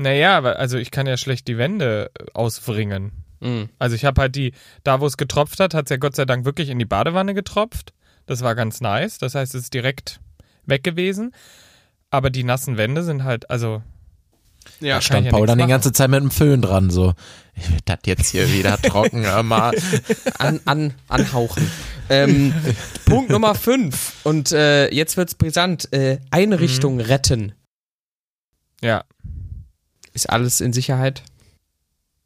Naja, 0.01 0.37
aber- 0.37 0.59
also 0.59 0.77
ich 0.77 0.91
kann 0.91 1.07
ja 1.07 1.17
schlecht 1.17 1.47
die 1.47 1.57
Wände 1.57 2.09
auswringen. 2.33 3.11
Mhm. 3.41 3.69
Also 3.79 3.95
ich 3.95 4.05
habe 4.05 4.21
halt 4.21 4.35
die, 4.35 4.53
da 4.83 4.99
wo 5.01 5.05
es 5.05 5.17
getropft 5.17 5.59
hat, 5.59 5.73
hat 5.73 5.85
es 5.85 5.89
ja 5.89 5.97
Gott 5.97 6.15
sei 6.15 6.25
Dank 6.25 6.45
wirklich 6.45 6.69
in 6.69 6.79
die 6.79 6.85
Badewanne 6.85 7.33
getropft. 7.33 7.93
Das 8.25 8.41
war 8.41 8.55
ganz 8.55 8.79
nice. 8.81 9.17
Das 9.17 9.35
heißt, 9.35 9.55
es 9.55 9.63
ist 9.63 9.73
direkt 9.73 10.19
weg 10.65 10.83
gewesen. 10.83 11.33
Aber 12.11 12.29
die 12.29 12.43
nassen 12.43 12.77
Wände 12.77 13.03
sind 13.03 13.23
halt, 13.23 13.49
also 13.49 13.81
Ja, 14.79 14.95
kann 14.95 15.01
Stand 15.01 15.25
ja 15.27 15.31
Paul 15.31 15.47
dann 15.47 15.57
die 15.57 15.67
ganze 15.67 15.91
Zeit 15.91 16.09
mit 16.09 16.21
dem 16.21 16.31
Föhn 16.31 16.61
dran, 16.61 16.89
so. 16.89 17.13
Ich 17.55 17.69
will 17.69 17.77
das 17.85 17.99
jetzt 18.05 18.29
hier 18.29 18.51
wieder 18.53 18.77
trocken, 18.81 19.25
hör 19.25 19.43
mal. 19.43 19.73
an, 20.39 20.59
an, 20.65 20.93
anhauchen. 21.07 21.69
ähm, 22.09 22.53
Punkt 23.05 23.29
Nummer 23.31 23.53
5. 23.55 24.17
Und 24.23 24.51
äh, 24.53 24.89
jetzt 24.93 25.17
wird's 25.17 25.35
brisant. 25.35 25.91
Äh, 25.93 26.19
Einrichtung 26.31 26.95
Mhm. 26.95 27.01
retten. 27.01 27.53
ja. 28.81 29.03
Ist 30.19 30.29
alles 30.29 30.59
in 30.59 30.73
Sicherheit? 30.73 31.23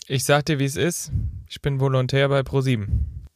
Ich 0.07 0.23
sag 0.23 0.47
dir, 0.47 0.57
wie 0.57 0.65
es 0.65 0.75
ist. 0.77 1.11
Ich 1.47 1.61
bin 1.61 1.79
Volontär 1.79 2.27
bei 2.27 2.41
ProSieben. 2.41 3.27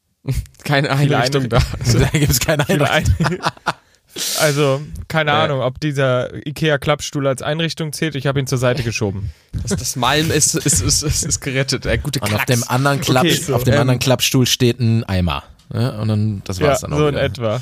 Keine 0.64 0.90
Einrichtung 0.90 1.48
da. 1.48 1.60
da 1.60 2.06
gibt's 2.08 2.40
keine 2.46 2.66
Viele 2.66 2.90
Einrichtung. 2.90 3.40
Ein 3.40 3.40
also, 4.40 4.82
keine 5.08 5.30
Ja. 5.30 5.44
Ahnung, 5.44 5.62
ob 5.62 5.80
dieser 5.80 6.34
IKEA-Klappstuhl 6.48 7.28
als 7.28 7.44
Einrichtung 7.44 7.94
zählt. 7.94 8.16
Ich 8.16 8.26
habe 8.26 8.40
ihn 8.40 8.48
zur 8.48 8.58
Seite 8.58 8.82
geschoben. 8.82 9.30
Das, 9.52 9.76
das 9.76 9.96
Malm 9.96 10.32
ist, 10.32 10.56
ist, 10.56 10.82
ist, 10.82 11.04
ist, 11.04 11.24
ist 11.24 11.40
gerettet. 11.40 11.86
Äh, 11.86 12.00
gute 12.00 12.20
Und 12.22 12.34
auf 12.34 12.46
dem 12.46 12.64
anderen 12.68 13.00
Klapp, 13.00 13.26
Okay, 13.26 13.36
so. 13.36 13.54
auf 13.54 13.64
dem 13.64 13.76
Ähm, 13.76 13.82
anderen 13.82 14.00
Klappstuhl 14.00 14.48
steht 14.48 14.80
ein 14.80 15.04
Eimer. 15.04 15.44
Ja, 15.72 16.00
und 16.02 16.08
dann, 16.08 16.42
das 16.46 16.58
Ja, 16.58 16.70
war's 16.70 16.82
dann 16.82 16.94
auch 16.94 16.98
so 16.98 17.08
in 17.10 17.14
wieder. 17.14 17.24
etwa. 17.24 17.62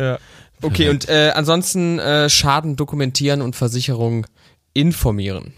Ja. 0.00 0.18
Okay, 0.62 0.88
und 0.88 1.10
äh, 1.10 1.32
ansonsten 1.34 1.98
äh, 1.98 2.30
Schaden 2.30 2.76
dokumentieren 2.76 3.42
und 3.42 3.54
Versicherung 3.54 4.26
informieren. 4.72 5.52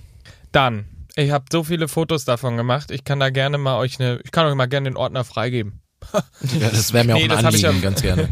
Dann, 0.52 0.86
ich 1.16 1.30
habe 1.30 1.44
so 1.50 1.64
viele 1.64 1.88
Fotos 1.88 2.24
davon 2.24 2.56
gemacht. 2.56 2.90
Ich 2.90 3.04
kann 3.04 3.20
da 3.20 3.30
gerne 3.30 3.58
mal 3.58 3.78
euch 3.78 3.98
eine, 4.00 4.20
ich 4.24 4.30
kann 4.30 4.46
euch 4.46 4.54
mal 4.54 4.66
gerne 4.66 4.90
den 4.90 4.96
Ordner 4.96 5.24
freigeben. 5.24 5.80
Ja, 6.60 6.70
das 6.70 6.92
wäre 6.92 7.04
mir 7.04 7.14
Nee, 7.14 7.28
auch 7.28 7.36
ein 7.38 7.44
Anliegen, 7.46 7.74
ja- 7.74 7.80
ganz 7.80 8.00
gerne. 8.02 8.28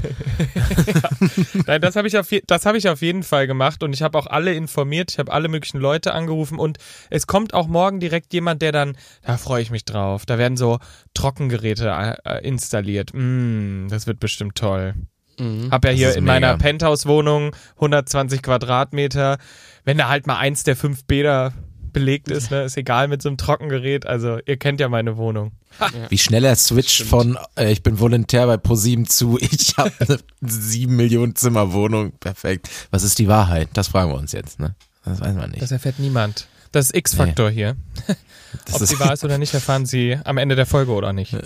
Nein, 1.66 1.80
das 1.80 1.96
habe 1.96 2.06
ich, 2.08 2.16
auf 2.16 2.28
das 2.46 2.64
hab 2.64 2.75
ich 2.76 2.88
auf 2.88 3.02
jeden 3.02 3.23
Fall 3.23 3.46
gemacht 3.46 3.82
und 3.82 3.92
ich 3.92 4.02
habe 4.02 4.16
auch 4.18 4.26
alle 4.26 4.54
informiert. 4.54 5.11
Ich 5.12 5.18
habe 5.18 5.32
alle 5.32 5.49
möglichen 5.49 5.78
Leute 5.78 6.14
angerufen 6.14 6.58
und 6.58 6.78
es 7.11 7.26
kommt 7.26 7.54
auch 7.54 7.66
morgen 7.66 8.00
direkt 8.00 8.32
jemand, 8.32 8.62
der 8.62 8.73
dann, 8.73 8.96
da 9.23 9.37
freue 9.37 9.62
ich 9.62 9.70
mich 9.70 9.85
drauf. 9.85 10.26
Da 10.26 10.38
werden 10.38 10.56
so 10.56 10.78
Trockengeräte 11.14 11.88
äh, 12.25 12.37
äh, 12.38 12.46
installiert. 12.46 13.11
Mm, 13.12 13.88
das 13.88 14.06
wird 14.06 14.20
bestimmt 14.20 14.54
toll. 14.56 14.94
Mhm. 15.38 15.70
Hab 15.70 15.85
ja 15.85 15.90
hier 15.90 16.14
in 16.16 16.25
mega. 16.25 16.35
meiner 16.35 16.56
Penthouse-Wohnung 16.58 17.54
120 17.75 18.42
Quadratmeter. 18.42 19.38
Wenn 19.85 19.99
da 19.99 20.08
halt 20.08 20.26
mal 20.26 20.37
eins 20.38 20.62
der 20.62 20.76
fünf 20.76 21.04
Bäder 21.04 21.52
belegt 21.97 22.31
ist, 22.31 22.50
ne, 22.50 22.65
ist 22.65 22.76
egal 22.76 23.09
mit 23.09 23.23
so 23.23 23.31
einem 23.31 23.38
Trockengerät. 23.38 24.05
Also 24.05 24.38
ihr 24.45 24.59
kennt 24.59 24.81
ja 24.81 24.91
meine 24.91 25.17
Wohnung. 25.17 25.53
Wie 26.11 26.19
schnell 26.19 26.45
er 26.45 26.55
switcht 26.55 27.05
von, 27.05 27.38
äh, 27.57 27.73
ich 27.73 27.83
bin 27.83 27.99
Volontär 27.99 28.47
bei 28.47 28.59
ProSieben 28.59 29.07
zu, 29.07 29.38
ich 29.41 29.79
habe 29.79 29.93
eine 30.00 30.19
sieben 30.43 30.97
Millionen 30.97 31.35
Zimmerwohnung. 31.35 32.12
Perfekt. 32.21 32.69
Was 32.91 33.03
ist 33.03 33.19
die 33.19 33.29
Wahrheit? 33.29 33.71
Das 33.73 33.88
fragen 33.88 34.11
wir 34.11 34.19
uns 34.19 34.33
jetzt, 34.33 34.61
ne? 34.61 34.75
Das 35.07 35.21
weiß 35.23 35.35
man 35.37 35.50
nicht. 35.50 35.62
Das 35.62 35.71
erfährt 35.71 35.99
niemand. 35.99 36.49
Das 36.71 36.87
ist 36.87 36.97
X-Faktor 36.97 37.49
hier. 37.50 37.76
Das 38.65 38.76
Ob 38.76 38.83
ist, 38.83 38.88
sie 38.88 39.00
wahr 39.00 39.12
ist 39.12 39.23
oder 39.23 39.37
nicht, 39.37 39.53
erfahren 39.53 39.85
sie 39.85 40.19
am 40.25 40.38
Ende 40.38 40.57
der 40.57 40.65
Folge 40.65 40.93
oder 40.93 41.12
nicht. 41.12 41.37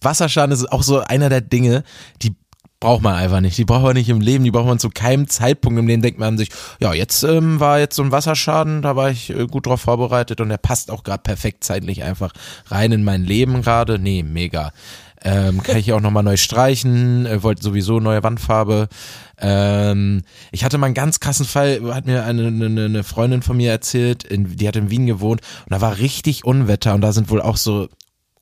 Wasserschaden 0.00 0.52
ist 0.52 0.70
auch 0.70 0.84
so 0.84 1.00
einer 1.00 1.28
der 1.28 1.40
Dinge, 1.40 1.82
die 2.22 2.36
braucht 2.80 3.02
man 3.02 3.14
einfach 3.14 3.40
nicht. 3.40 3.56
Die 3.58 3.64
braucht 3.64 3.82
man 3.82 3.94
nicht 3.94 4.08
im 4.08 4.20
Leben, 4.20 4.44
die 4.44 4.50
braucht 4.50 4.66
man 4.66 4.78
zu 4.78 4.90
keinem 4.90 5.28
Zeitpunkt 5.28 5.78
im 5.78 5.86
Leben. 5.86 6.02
Denkt 6.02 6.18
man 6.18 6.38
sich, 6.38 6.50
ja, 6.80 6.92
jetzt 6.92 7.22
ähm, 7.22 7.60
war 7.60 7.78
jetzt 7.78 7.96
so 7.96 8.02
ein 8.02 8.12
Wasserschaden, 8.12 8.82
da 8.82 8.96
war 8.96 9.10
ich 9.10 9.30
äh, 9.30 9.46
gut 9.46 9.66
drauf 9.66 9.80
vorbereitet 9.80 10.40
und 10.40 10.48
der 10.48 10.58
passt 10.58 10.90
auch 10.90 11.02
gerade 11.02 11.22
perfekt 11.22 11.64
zeitlich 11.64 12.02
einfach 12.02 12.32
rein 12.66 12.92
in 12.92 13.04
mein 13.04 13.24
Leben 13.24 13.62
gerade. 13.62 13.98
Nee, 13.98 14.22
mega. 14.22 14.72
Ähm, 15.24 15.62
kann 15.62 15.78
ich 15.78 15.92
auch 15.92 16.00
nochmal 16.00 16.22
neu 16.22 16.36
streichen, 16.36 17.26
äh, 17.26 17.42
wollte 17.42 17.62
sowieso 17.62 17.98
neue 17.98 18.22
Wandfarbe. 18.22 18.88
Ähm, 19.38 20.22
ich 20.52 20.62
hatte 20.64 20.78
mal 20.78 20.86
einen 20.86 20.94
ganz 20.94 21.18
krassen 21.18 21.46
Fall, 21.46 21.80
hat 21.94 22.06
mir 22.06 22.24
eine, 22.24 22.46
eine, 22.46 22.84
eine 22.84 23.02
Freundin 23.02 23.42
von 23.42 23.56
mir 23.56 23.70
erzählt, 23.70 24.22
in, 24.24 24.56
die 24.56 24.68
hat 24.68 24.76
in 24.76 24.90
Wien 24.90 25.06
gewohnt 25.06 25.40
und 25.64 25.72
da 25.72 25.80
war 25.80 25.98
richtig 25.98 26.44
Unwetter 26.44 26.94
und 26.94 27.00
da 27.00 27.12
sind 27.12 27.30
wohl 27.30 27.40
auch 27.40 27.56
so 27.56 27.88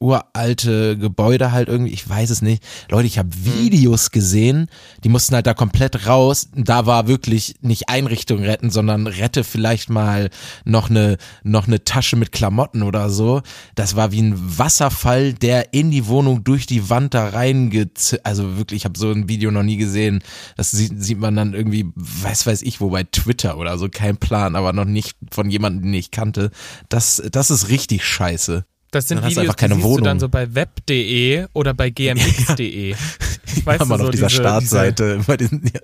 uralte 0.00 0.98
Gebäude 0.98 1.52
halt 1.52 1.68
irgendwie, 1.68 1.92
ich 1.92 2.06
weiß 2.06 2.30
es 2.30 2.42
nicht. 2.42 2.62
Leute, 2.90 3.06
ich 3.06 3.18
habe 3.18 3.30
Videos 3.32 4.10
gesehen, 4.10 4.68
die 5.02 5.08
mussten 5.08 5.34
halt 5.34 5.46
da 5.46 5.54
komplett 5.54 6.06
raus. 6.06 6.48
Da 6.54 6.86
war 6.86 7.06
wirklich 7.06 7.54
nicht 7.60 7.88
Einrichtung 7.88 8.42
retten, 8.42 8.70
sondern 8.70 9.06
rette 9.06 9.44
vielleicht 9.44 9.90
mal 9.90 10.30
noch 10.64 10.90
eine 10.90 11.16
noch 11.42 11.66
eine 11.66 11.84
Tasche 11.84 12.16
mit 12.16 12.32
Klamotten 12.32 12.82
oder 12.82 13.08
so. 13.08 13.42
Das 13.74 13.96
war 13.96 14.12
wie 14.12 14.22
ein 14.22 14.58
Wasserfall, 14.58 15.32
der 15.32 15.72
in 15.72 15.90
die 15.90 16.06
Wohnung 16.06 16.44
durch 16.44 16.66
die 16.66 16.90
Wand 16.90 17.14
da 17.14 17.28
reinge 17.28 17.88
also 18.24 18.56
wirklich, 18.56 18.82
ich 18.82 18.84
habe 18.84 18.98
so 18.98 19.10
ein 19.10 19.28
Video 19.28 19.50
noch 19.50 19.62
nie 19.62 19.76
gesehen. 19.76 20.22
Das 20.56 20.70
sieht, 20.70 21.02
sieht 21.02 21.18
man 21.18 21.36
dann 21.36 21.54
irgendwie, 21.54 21.86
weiß 21.94 22.46
weiß 22.46 22.62
ich 22.62 22.80
wo 22.80 22.90
bei 22.90 23.04
Twitter 23.04 23.56
oder 23.58 23.78
so, 23.78 23.88
kein 23.88 24.16
Plan, 24.16 24.56
aber 24.56 24.72
noch 24.72 24.84
nicht 24.84 25.16
von 25.30 25.50
jemandem, 25.50 25.84
den 25.84 25.94
ich 25.94 26.10
kannte. 26.10 26.50
Das 26.88 27.22
das 27.30 27.50
ist 27.50 27.68
richtig 27.68 28.04
scheiße. 28.04 28.64
Das 28.94 29.08
sind 29.08 29.22
Videos, 29.24 29.38
einfach 29.38 29.56
keine 29.56 29.74
die 29.74 29.82
siehst 29.82 29.90
du 29.92 29.96
dann 30.00 30.04
Wohnung. 30.06 30.20
so 30.20 30.28
bei 30.28 30.54
web.de 30.54 31.46
oder 31.52 31.74
bei 31.74 31.90
gmx.de. 31.90 32.94
Weißt 33.64 33.78
Kann 33.78 33.88
man 33.88 33.98
du, 33.98 34.04
auf 34.04 34.06
so 34.06 34.10
dieser 34.12 34.26
diese- 34.28 34.40
Startseite 34.40 35.20
bei 35.26 35.36
diesen, 35.36 35.62
ja, 35.74 35.80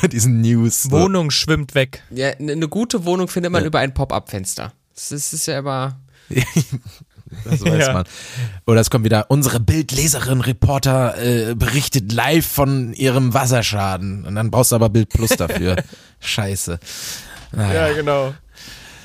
bei 0.00 0.08
diesen 0.08 0.40
News. 0.40 0.82
Diese 0.82 0.88
So. 0.90 1.00
Wohnung 1.02 1.30
schwimmt 1.30 1.74
weg. 1.74 2.02
Ja, 2.10 2.30
eine 2.30 2.56
ne 2.56 2.68
gute 2.68 3.04
Wohnung 3.04 3.28
findet 3.28 3.52
man 3.52 3.64
über 3.64 3.78
ein 3.78 3.94
Pop-up-Fenster. 3.94 4.72
Das 4.94 5.12
ist, 5.12 5.32
das 5.32 5.40
ist 5.40 5.46
ja 5.46 5.58
immer. 5.58 5.98
Das 7.44 7.60
weiß 7.64 7.86
Ja. 7.86 7.92
man. 7.92 8.04
Oder 8.66 8.80
es 8.80 8.90
kommt 8.90 9.04
wieder, 9.04 9.26
unsere 9.30 9.60
Bildleserin, 9.60 10.40
Reporter 10.40 11.16
äh, 11.16 11.54
berichtet 11.54 12.10
live 12.12 12.44
von 12.44 12.92
ihrem 12.92 13.32
Wasserschaden. 13.32 14.24
Und 14.24 14.34
dann 14.34 14.50
brauchst 14.50 14.72
du 14.72 14.76
aber 14.76 14.88
Bild 14.88 15.10
Plus 15.10 15.30
dafür. 15.30 15.76
Scheiße. 16.18 16.80
Naja. 17.52 17.86
Ja, 17.88 17.94
genau. 17.94 18.34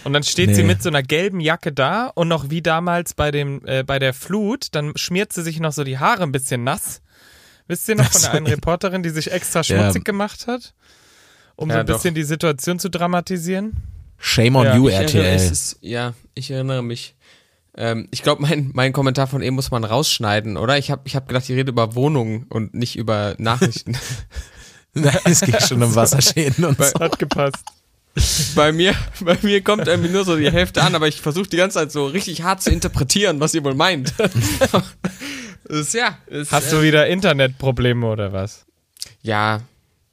Und 0.05 0.13
dann 0.13 0.23
steht 0.23 0.55
sie 0.55 0.61
Nee. 0.61 0.67
mit 0.67 0.83
so 0.83 0.89
einer 0.89 1.03
gelben 1.03 1.39
Jacke 1.39 1.73
da 1.73 2.07
und 2.13 2.27
noch 2.27 2.49
wie 2.49 2.61
damals 2.61 3.13
bei 3.13 3.31
dem 3.31 3.61
äh, 3.65 3.83
bei 3.83 3.99
der 3.99 4.13
Flut, 4.13 4.67
dann 4.71 4.95
schmiert 4.95 5.33
sie 5.33 5.41
sich 5.41 5.59
noch 5.59 5.71
so 5.73 5.83
die 5.83 5.97
Haare 5.99 6.23
ein 6.23 6.31
bisschen 6.31 6.63
nass. 6.63 7.01
Wisst 7.67 7.89
ihr 7.89 7.95
noch 7.95 8.11
von 8.11 8.21
der 8.21 8.31
einen 8.33 8.45
Reporterin, 8.47 9.01
die 9.03 9.09
sich 9.09 9.31
extra 9.31 9.63
schmutzig 9.63 10.05
gemacht 10.05 10.45
hat? 10.47 10.73
Um 11.55 11.69
so 11.69 11.73
Ja, 11.75 11.79
ein 11.81 11.87
doch. 11.87 11.95
bisschen 11.95 12.13
die 12.13 12.23
Situation 12.23 12.77
zu 12.79 12.89
dramatisieren? 12.89 13.77
Shame 14.19 14.55
on 14.57 14.65
Ja, 14.65 14.75
you, 14.75 14.87
Ich 14.89 14.93
erinnere, 14.95 15.27
RTL. 15.31 15.51
ist, 15.51 15.77
ja, 15.81 16.13
ich 16.35 16.51
erinnere 16.51 16.83
mich. 16.83 17.15
Ähm, 17.77 18.07
ich 18.11 18.21
glaube, 18.23 18.41
mein, 18.43 18.69
mein 18.73 18.93
Kommentar 18.93 19.27
von 19.27 19.41
eben 19.41 19.55
muss 19.55 19.71
man 19.71 19.83
rausschneiden, 19.83 20.55
oder? 20.57 20.77
Ich 20.77 20.91
habe 20.91 21.01
ich 21.05 21.15
hab 21.15 21.27
gedacht, 21.27 21.47
die 21.47 21.53
rede 21.55 21.71
über 21.71 21.95
Wohnungen 21.95 22.45
und 22.49 22.73
nicht 22.75 22.95
über 22.95 23.35
Nachrichten. 23.39 23.97
Nein, 24.93 25.17
es 25.25 25.41
geht 25.41 25.61
schon 25.63 25.81
um 25.83 25.93
Wasserschäden 25.95 26.63
und 26.63 26.77
so. 26.77 26.99
Hat 26.99 27.17
gepasst. 27.19 27.57
Bei, 28.55 28.71
mir, 28.71 28.95
bei 29.19 29.37
mir 29.41 29.61
kommt 29.61 29.87
irgendwie 29.87 30.09
nur 30.09 30.23
so 30.23 30.37
die 30.37 30.51
Hälfte 30.51 30.81
an, 30.81 30.95
aber 30.95 31.07
ich 31.07 31.21
versuche 31.21 31.49
die 31.49 31.57
ganze 31.57 31.79
Zeit 31.79 31.91
so 31.91 32.07
richtig 32.07 32.43
hart 32.43 32.61
zu 32.61 32.71
interpretieren, 32.71 33.39
was 33.39 33.53
ihr 33.53 33.63
wohl 33.63 33.75
meint. 33.75 34.13
ist, 35.65 35.93
ja, 35.93 36.17
ist, 36.27 36.51
Hast 36.51 36.71
äh, 36.71 36.75
du 36.75 36.81
wieder 36.81 37.07
Internetprobleme 37.07 38.05
oder 38.05 38.31
was? 38.31 38.65
Ja, 39.21 39.61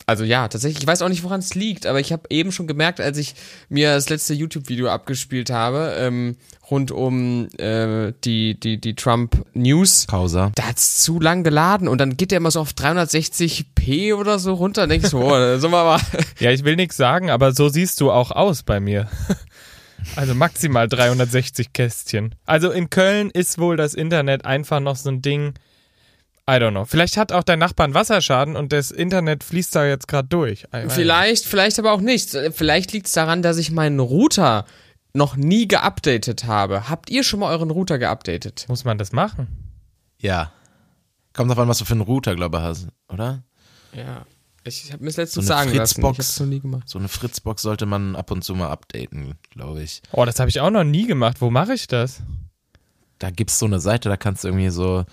also 0.07 0.25
ja, 0.25 0.49
tatsächlich. 0.49 0.83
Ich 0.83 0.87
weiß 0.87 1.03
auch 1.03 1.09
nicht, 1.09 1.23
woran 1.23 1.41
es 1.41 1.55
liegt, 1.55 1.87
aber 1.87 2.01
ich 2.01 2.13
habe 2.13 2.25
eben 2.31 2.53
schon 2.53 2.67
gemerkt, 2.67 3.01
als 3.01 3.19
ich 3.19 3.35
mir 3.69 3.95
das 3.95 4.09
letzte 4.09 4.35
YouTube-Video 4.35 4.89
abgespielt 4.89 5.51
habe, 5.51 5.95
ähm, 5.99 6.37
rund 6.71 6.91
um 6.91 7.49
äh, 7.59 8.13
die, 8.25 8.59
die, 8.59 8.81
die 8.81 8.95
Trump-News, 8.95 10.07
Causa. 10.09 10.53
da 10.55 10.69
hat's 10.69 11.03
zu 11.03 11.21
lang 11.21 11.45
geladen 11.45 11.89
und 11.89 12.01
dann 12.01 12.17
geht 12.17 12.31
der 12.31 12.39
immer 12.39 12.51
so 12.51 12.61
auf 12.61 12.73
360p 12.73 14.15
oder 14.15 14.39
so 14.39 14.55
runter. 14.55 14.83
Dann 14.83 14.91
denk 14.91 15.05
ich 15.05 15.11
so, 15.11 15.21
oh, 15.21 15.59
sind 15.59 15.71
wir 15.71 15.85
mal. 15.85 16.01
Ja, 16.41 16.51
ich 16.51 16.65
will 16.65 16.77
nichts 16.77 16.97
sagen, 16.97 17.31
aber 17.31 17.53
so 17.53 17.69
siehst 17.69 18.01
du 18.01 18.11
auch 18.11 18.31
aus 18.31 18.63
bei 18.63 18.81
mir. 18.81 19.09
Also 20.17 20.35
maximal 20.35 20.89
360 20.89 21.73
Kästchen. 21.73 22.35
Also 22.45 22.73
in 22.73 22.91
Köln 22.91 23.31
ist 23.31 23.59
wohl 23.59 23.77
das 23.77 23.95
Internet 23.95 24.45
einfach 24.45 24.81
noch 24.81 24.97
so 24.97 25.11
ein 25.11 25.23
Ding. 25.23 25.55
I 26.49 26.55
don't 26.55 26.73
know. 26.73 26.85
Vielleicht 26.85 27.17
hat 27.17 27.33
auch 27.33 27.45
dein 27.45 27.61
Nachbar 27.61 27.85
einen 27.85 27.95
Wasserschaden 27.95 28.57
und 28.57 28.73
das 28.73 28.91
Internet 28.91 29.45
fließt 29.45 29.75
da 29.77 29.87
jetzt 29.87 30.09
gerade 30.09 30.29
durch. 30.29 30.67
Vielleicht, 30.89 31.45
vielleicht 31.45 31.79
aber 31.79 31.93
auch 31.93 32.01
nicht. 32.01 32.31
Vielleicht 32.53 32.93
liegt's 32.93 33.13
daran, 33.13 33.43
dass 33.43 33.59
ich 33.59 33.71
meinen 33.71 34.01
Router 34.01 34.65
noch 35.15 35.37
nie 35.37 35.69
geupdatet 35.69 36.45
habe. 36.45 36.89
Habt 36.89 37.11
ihr 37.11 37.23
schon 37.23 37.41
mal 37.41 37.51
euren 37.51 37.71
Router 37.71 37.99
geupdatet? 37.99 38.65
Muss 38.69 38.85
man 38.85 38.99
das 38.99 39.13
machen? 39.13 39.47
Ja. 40.19 40.53
Kommt 41.33 41.51
drauf 41.51 41.59
an, 41.59 41.69
was 41.69 41.79
du 41.79 41.85
für 41.85 41.93
einen 41.93 42.01
Router, 42.01 42.35
glaube 42.35 42.59
ich, 42.59 42.63
hast, 42.65 42.89
oder? 43.09 43.43
Ja. 43.93 44.27
Ich 44.65 44.93
habe 44.93 45.03
mir 45.03 45.11
das 45.11 45.17
letztens 45.17 45.47
So 45.47 45.49
sagen 45.49 45.71
lassen. 45.71 46.01
Ich 46.01 46.05
Fritzbox. 46.05 46.19
hab's 46.19 46.41
noch 46.41 46.47
nie 46.47 46.61
gemacht. 46.61 46.89
So 46.89 46.99
eine 46.99 47.09
Fritzbox 47.09 47.63
sollte 47.63 47.87
man 47.87 48.15
ab 48.17 48.31
und 48.31 48.43
zu 48.43 48.55
mal 48.55 48.71
updaten, 48.71 49.35
glaube 49.51 49.83
ich. 49.83 50.03
Oh, 50.13 50.25
das 50.25 50.39
habe 50.39 50.51
ich 50.51 50.61
auch 50.61 50.71
noch 50.71 50.85
nie 50.85 51.07
gemacht. 51.07 51.41
Wo 51.41 51.51
mache 51.51 51.75
ich 51.75 51.89
das? 51.89 52.23
Da 53.19 53.31
gibt's 53.31 53.59
so 53.59 53.67
eine 53.67 53.81
Seite, 53.81 54.09
da 54.09 54.17
kannst 54.17 54.45
du 54.45 54.49
irgendwie 54.49 54.71
so 54.71 55.05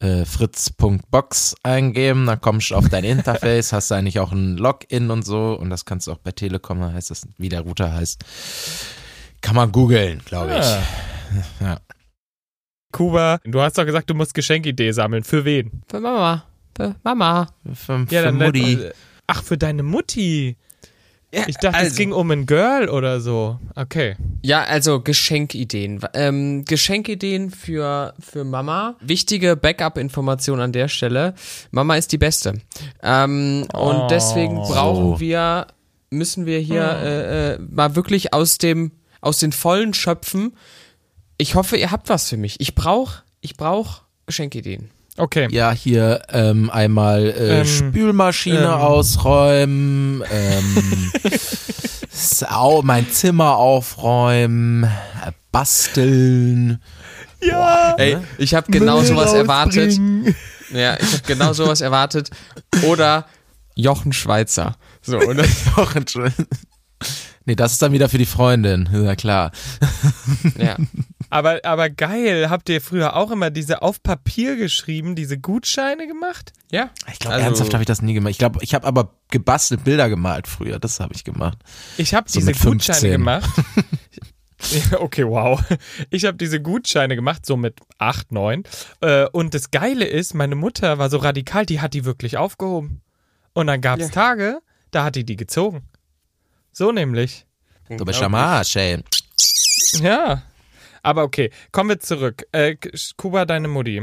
äh, 0.00 0.24
fritz.box 0.24 1.56
eingeben, 1.62 2.26
dann 2.26 2.40
kommst 2.40 2.70
du 2.70 2.76
auf 2.76 2.88
dein 2.88 3.04
Interface, 3.04 3.72
hast 3.72 3.90
du 3.90 3.94
eigentlich 3.96 4.20
auch 4.20 4.32
ein 4.32 4.56
Login 4.56 5.10
und 5.10 5.24
so 5.24 5.58
und 5.58 5.70
das 5.70 5.84
kannst 5.84 6.06
du 6.06 6.12
auch 6.12 6.18
bei 6.18 6.32
Telekom, 6.32 6.80
da 6.80 6.92
heißt 6.92 7.10
das, 7.10 7.26
wie 7.36 7.48
der 7.48 7.62
Router 7.62 7.92
heißt. 7.92 8.24
Kann 9.40 9.56
man 9.56 9.72
googeln, 9.72 10.20
glaube 10.24 10.52
ich. 10.52 10.66
Ah. 10.66 10.82
Ja. 11.60 11.80
Kuba, 12.92 13.38
du 13.44 13.60
hast 13.60 13.76
doch 13.76 13.84
gesagt, 13.84 14.08
du 14.08 14.14
musst 14.14 14.34
Geschenkidee 14.34 14.92
sammeln. 14.92 15.22
Für 15.24 15.44
wen? 15.44 15.82
Für 15.88 16.00
Mama. 16.00 16.44
Für 16.76 16.94
Mama. 17.02 17.48
Für, 17.74 18.06
Ja, 18.10 18.20
für 18.20 18.26
dann 18.26 18.36
Mutti. 18.36 18.78
Ach, 19.26 19.42
für 19.42 19.58
deine 19.58 19.82
Mutti. 19.82 20.56
Ja, 21.32 21.42
Ich 21.46 21.56
dachte, 21.56 21.76
es 21.78 21.84
also- 21.84 21.96
ging 21.96 22.12
um 22.12 22.30
ein 22.30 22.46
Girl 22.46 22.88
oder 22.88 23.20
so. 23.20 23.58
Okay. 23.74 24.16
Ja, 24.42 24.64
also 24.64 25.00
Geschenkideen. 25.02 26.00
Ähm, 26.14 26.64
Geschenkideen 26.64 27.50
für, 27.50 28.14
für 28.18 28.44
Mama. 28.44 28.96
Wichtige 29.00 29.54
Backup-Information 29.56 30.58
an 30.60 30.72
der 30.72 30.88
Stelle. 30.88 31.34
Mama 31.70 31.96
ist 31.96 32.12
die 32.12 32.18
Beste. 32.18 32.54
Ähm, 33.02 33.66
Oh. 33.74 33.90
Und 33.90 34.10
deswegen 34.10 34.54
brauchen 34.56 35.14
So. 35.14 35.20
wir, 35.20 35.66
müssen 36.10 36.46
wir 36.46 36.58
hier 36.60 36.82
äh, 36.82 37.52
äh, 37.54 37.58
mal 37.58 37.94
wirklich 37.94 38.32
aus 38.32 38.56
dem, 38.56 38.92
aus 39.20 39.38
den 39.38 39.52
Vollen 39.52 39.92
schöpfen. 39.92 40.56
Ich 41.36 41.54
hoffe, 41.54 41.76
ihr 41.76 41.90
habt 41.90 42.08
was 42.08 42.30
für 42.30 42.38
mich. 42.38 42.58
Ich 42.60 42.74
brauche, 42.74 43.22
ich 43.42 43.56
brauche 43.58 44.02
Geschenkideen. 44.26 44.90
Okay. 45.18 45.48
Ja, 45.50 45.72
hier 45.72 46.22
ähm, 46.30 46.70
einmal 46.70 47.26
äh, 47.26 47.60
Ähm, 47.60 47.66
Spülmaschine 47.66 48.58
ähm. 48.58 48.66
ausräumen, 48.66 50.24
ähm, 50.30 51.12
sau, 52.10 52.82
mein 52.82 53.10
Zimmer 53.10 53.56
aufräumen, 53.56 54.84
äh, 54.84 55.32
basteln. 55.52 56.80
Ja. 57.42 57.94
Ey, 57.98 58.18
ich 58.38 58.54
habe 58.54 58.70
genau 58.70 59.02
sowas 59.02 59.32
erwartet. 59.32 59.98
Ja, 60.72 60.96
ich 61.00 61.12
habe 61.12 61.22
genau 61.26 61.52
sowas 61.52 61.80
erwartet. 61.80 62.30
Oder 62.82 63.26
Jochen 63.74 64.12
Schweizer. 64.12 64.76
So, 65.02 65.18
das, 65.34 65.48
Doch, 65.76 65.94
Entschuldigung. 65.94 66.46
Nee, 67.44 67.54
das 67.54 67.72
ist 67.72 67.80
dann 67.80 67.92
wieder 67.92 68.10
für 68.10 68.18
die 68.18 68.26
Freundin, 68.26 68.90
ja 68.92 69.16
klar. 69.16 69.52
ja. 70.58 70.76
Aber, 71.30 71.60
aber 71.64 71.90
geil, 71.90 72.48
habt 72.48 72.68
ihr 72.70 72.80
früher 72.80 73.14
auch 73.16 73.30
immer 73.30 73.50
diese 73.50 73.82
auf 73.82 74.02
Papier 74.02 74.56
geschrieben, 74.56 75.14
diese 75.14 75.38
Gutscheine 75.38 76.06
gemacht? 76.06 76.52
Ja. 76.70 76.90
Ich 77.12 77.18
glaube, 77.18 77.34
Also- 77.36 77.46
ernsthaft 77.46 77.74
habe 77.74 77.82
ich 77.82 77.86
das 77.86 78.00
nie 78.02 78.14
gemacht. 78.14 78.30
Ich 78.30 78.38
glaube, 78.38 78.60
ich 78.62 78.74
habe 78.74 78.86
aber 78.86 79.14
gebastelt 79.30 79.84
Bilder 79.84 80.08
gemalt 80.08 80.46
früher, 80.46 80.78
das 80.78 81.00
habe 81.00 81.14
ich 81.14 81.24
gemacht. 81.24 81.58
Ich 81.98 82.14
habe 82.14 82.30
So 82.30 82.38
diese 82.40 82.52
Gutscheine 82.52 82.78
15. 83.00 83.10
gemacht. 83.12 83.50
Okay, 84.98 85.24
wow. 85.24 85.62
Ich 86.10 86.24
habe 86.24 86.36
diese 86.36 86.60
Gutscheine 86.60 87.14
gemacht, 87.14 87.46
so 87.46 87.56
mit 87.56 87.78
acht, 87.98 88.32
neun. 88.32 88.64
Äh, 89.00 89.26
Und 89.30 89.54
das 89.54 89.70
Geile 89.70 90.04
ist, 90.04 90.34
meine 90.34 90.56
Mutter 90.56 90.98
war 90.98 91.10
so 91.10 91.18
radikal, 91.18 91.64
die 91.64 91.80
hat 91.80 91.94
die 91.94 92.04
wirklich 92.04 92.36
aufgehoben. 92.38 93.00
Und 93.52 93.68
dann 93.68 93.80
gab 93.80 94.00
es 94.00 94.06
Ja. 94.08 94.12
Tage, 94.12 94.58
da 94.90 95.04
hat 95.04 95.14
die 95.14 95.24
die 95.24 95.36
gezogen. 95.36 95.84
So 96.72 96.90
nämlich. 96.90 97.46
Du 97.88 98.04
bist 98.04 98.20
am 98.20 98.34
Arsch, 98.34 98.74
ey. 98.74 98.98
Ja. 100.02 100.42
Aber 101.08 101.22
okay, 101.22 101.48
kommen 101.72 101.88
wir 101.88 102.00
zurück. 102.00 102.46
Äh, 102.52 102.76
Kuba, 103.16 103.46
deine 103.46 103.66
Mutti. 103.66 104.02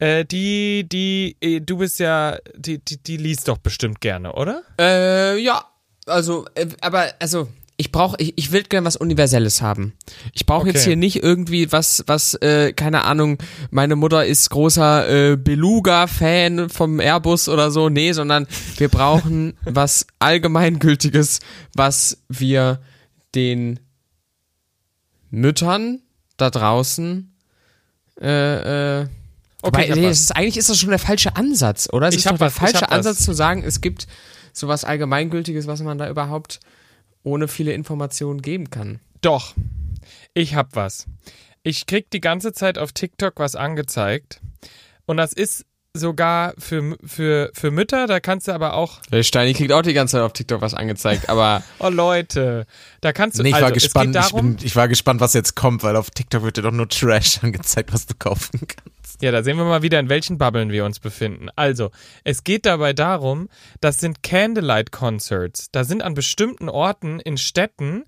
Äh, 0.00 0.24
die, 0.24 0.84
die, 0.88 1.36
äh, 1.40 1.60
du 1.60 1.76
bist 1.78 2.00
ja, 2.00 2.38
die, 2.56 2.84
die, 2.84 3.00
die 3.00 3.18
liest 3.18 3.46
doch 3.46 3.58
bestimmt 3.58 4.00
gerne, 4.00 4.32
oder? 4.32 4.64
Äh, 4.76 5.38
ja. 5.38 5.64
Also, 6.06 6.46
äh, 6.56 6.66
aber, 6.80 7.12
also, 7.20 7.46
ich 7.76 7.92
brauche, 7.92 8.16
ich, 8.18 8.32
ich 8.34 8.50
will 8.50 8.64
gern 8.64 8.84
was 8.84 8.96
Universelles 8.96 9.62
haben. 9.62 9.92
Ich 10.32 10.44
brauche 10.44 10.66
jetzt 10.66 10.78
Okay. 10.78 10.86
hier 10.86 10.96
nicht 10.96 11.22
irgendwie 11.22 11.70
was, 11.70 12.02
was, 12.08 12.34
äh, 12.34 12.72
keine 12.72 13.04
Ahnung, 13.04 13.38
meine 13.70 13.94
Mutter 13.94 14.26
ist 14.26 14.50
großer 14.50 15.08
äh, 15.32 15.36
Beluga-Fan 15.36 16.68
vom 16.68 16.98
Airbus 16.98 17.48
oder 17.48 17.70
so. 17.70 17.90
Nee, 17.90 18.10
sondern 18.10 18.48
wir 18.76 18.88
brauchen 18.88 19.56
was 19.64 20.08
Allgemeingültiges, 20.18 21.38
was 21.76 22.24
wir 22.28 22.80
den 23.36 23.78
Müttern 25.30 26.00
da 26.36 26.50
draußen 26.50 27.34
äh, 28.20 29.00
äh, 29.02 29.06
Okay, 29.66 29.88
Wobei, 29.88 29.94
nee, 29.94 30.10
ist, 30.10 30.36
eigentlich 30.36 30.58
ist 30.58 30.68
das 30.68 30.78
schon 30.78 30.90
der 30.90 30.98
falsche 30.98 31.36
Ansatz, 31.36 31.88
oder? 31.90 32.08
Es 32.08 32.14
Ich 32.14 32.18
ist 32.18 32.26
doch 32.26 32.36
der 32.36 32.48
was, 32.48 32.54
falsche 32.54 32.82
hab 32.82 32.90
was. 32.90 32.98
Ansatz 32.98 33.24
zu 33.24 33.32
sagen, 33.32 33.62
es 33.64 33.80
gibt 33.80 34.06
sowas 34.52 34.84
Allgemeingültiges, 34.84 35.66
was 35.66 35.80
man 35.80 35.96
da 35.96 36.10
überhaupt 36.10 36.60
ohne 37.22 37.48
viele 37.48 37.72
Informationen 37.72 38.42
geben 38.42 38.68
kann. 38.68 39.00
Doch. 39.22 39.54
Ich 40.34 40.54
hab 40.54 40.76
was. 40.76 41.06
Ich 41.62 41.86
krieg 41.86 42.10
die 42.10 42.20
ganze 42.20 42.52
Zeit 42.52 42.76
auf 42.76 42.92
TikTok 42.92 43.38
was 43.38 43.56
angezeigt. 43.56 44.42
Und 45.06 45.16
das 45.16 45.32
ist 45.32 45.64
sogar 45.96 46.54
für, 46.58 46.96
für, 47.04 47.50
für 47.54 47.70
Mütter, 47.70 48.06
da 48.06 48.18
kannst 48.18 48.48
du 48.48 48.52
aber 48.52 48.74
auch, 48.74 49.00
Der 49.12 49.22
Steini 49.22 49.54
kriegt 49.54 49.72
auch 49.72 49.82
die 49.82 49.92
ganze 49.92 50.12
Zeit 50.12 50.22
auf 50.22 50.32
TikTok 50.32 50.60
was 50.60 50.74
angezeigt, 50.74 51.28
aber 51.28 51.62
oh 51.78 51.88
Leute, 51.88 52.66
da 53.00 53.12
kannst 53.12 53.38
du, 53.38 53.42
Nee, 53.42 53.50
ich 53.50 53.54
also, 53.54 53.66
war 53.66 53.72
gespannt, 53.72 54.16
es 54.16 54.26
ich, 54.26 54.32
darum, 54.32 54.56
bin, 54.56 54.66
ich 54.66 54.74
war 54.74 54.88
gespannt, 54.88 55.20
was 55.20 55.34
jetzt 55.34 55.54
kommt, 55.54 55.84
weil 55.84 55.96
auf 55.96 56.10
TikTok 56.10 56.42
wird 56.42 56.56
dir 56.56 56.62
doch 56.62 56.72
nur 56.72 56.88
Trash 56.88 57.38
angezeigt, 57.42 57.92
was 57.92 58.06
du 58.06 58.14
kaufen 58.18 58.58
kannst. 58.66 58.93
Ja, 59.20 59.30
da 59.30 59.42
sehen 59.42 59.56
wir 59.56 59.64
mal 59.64 59.82
wieder, 59.82 60.00
in 60.00 60.08
welchen 60.08 60.38
Bubbeln 60.38 60.70
wir 60.70 60.84
uns 60.84 61.00
befinden. 61.00 61.48
Also, 61.56 61.90
es 62.24 62.44
geht 62.44 62.66
dabei 62.66 62.92
darum, 62.92 63.48
das 63.80 63.98
sind 63.98 64.22
Candlelight 64.22 64.92
Concerts. 64.92 65.70
Da 65.70 65.84
sind 65.84 66.02
an 66.02 66.14
bestimmten 66.14 66.68
Orten 66.68 67.20
in 67.20 67.38
Städten 67.38 68.04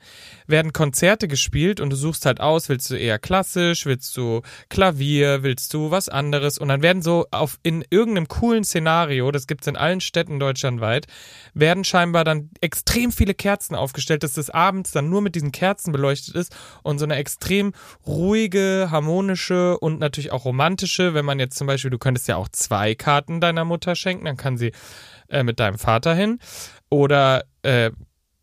werden 0.47 0.73
Konzerte 0.73 1.29
gespielt 1.29 1.81
und 1.81 1.90
du 1.90 1.97
suchst 1.97 2.27
halt 2.27 2.40
aus, 2.40 2.68
willst 2.68 2.90
du 2.90 2.94
eher 2.94 3.18
klassisch, 3.18 3.87
willst 3.87 4.16
du 4.16 4.42
Klavier, 4.68 5.42
willst 5.42 5.73
du 5.75 5.90
was 5.90 6.09
anderes 6.09 6.59
und 6.59 6.68
dann 6.68 6.83
werden 6.83 7.03
so 7.03 7.27
auf 7.31 7.59
in 7.62 7.85
irgendeinem 7.90 8.29
coolen 8.29 8.64
Szenario, 8.64 9.31
das 9.31 9.47
gibt's 9.47 9.66
in 9.66 9.77
allen 9.77 10.01
Städten 10.01 10.38
deutschlandweit, 10.38 11.07
werden 11.55 11.85
scheinbar 11.85 12.25
dann 12.25 12.51
extrem 12.61 13.12
viele 13.12 13.35
Kerzen 13.35 13.75
aufgestellt, 13.75 14.23
dass 14.23 14.35
das 14.35 14.51
abends 14.51 14.92
dann 14.92 15.09
nur 15.09 15.23
mit 15.23 15.35
diesen 15.35 15.53
Kerzen 15.53 15.92
beleuchtet 15.92 16.35
ist 16.35 16.57
und 16.83 16.99
so 16.99 17.05
eine 17.05 17.16
extrem 17.16 17.73
ruhige, 18.07 18.88
harmonische 18.90 19.79
und 19.79 19.99
natürlich 19.99 20.33
auch 20.33 20.44
romantische, 20.44 20.86
wenn 20.87 21.25
man 21.25 21.38
jetzt 21.38 21.57
zum 21.57 21.66
Beispiel, 21.66 21.90
du 21.90 21.99
könntest 21.99 22.29
ja 22.29 22.37
auch 22.37 22.49
zwei 22.49 22.94
Karten 22.94 23.40
deiner 23.40 23.64
Mutter 23.64 23.94
schenken, 23.94 24.25
dann 24.25 24.37
kann 24.37 24.57
sie 24.57 24.72
äh, 25.29 25.42
mit 25.42 25.61
deinem 25.61 25.79
Vater 25.79 26.14
hin. 26.14 26.38
Oder 26.88 27.44
äh, 27.62 27.90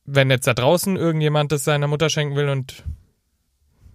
wenn 0.05 0.29
jetzt 0.29 0.47
da 0.47 0.53
draußen 0.53 0.95
irgendjemand 0.95 1.51
das 1.51 1.63
seiner 1.63 1.87
Mutter 1.87 2.09
schenken 2.09 2.35
will 2.35 2.49
und 2.49 2.83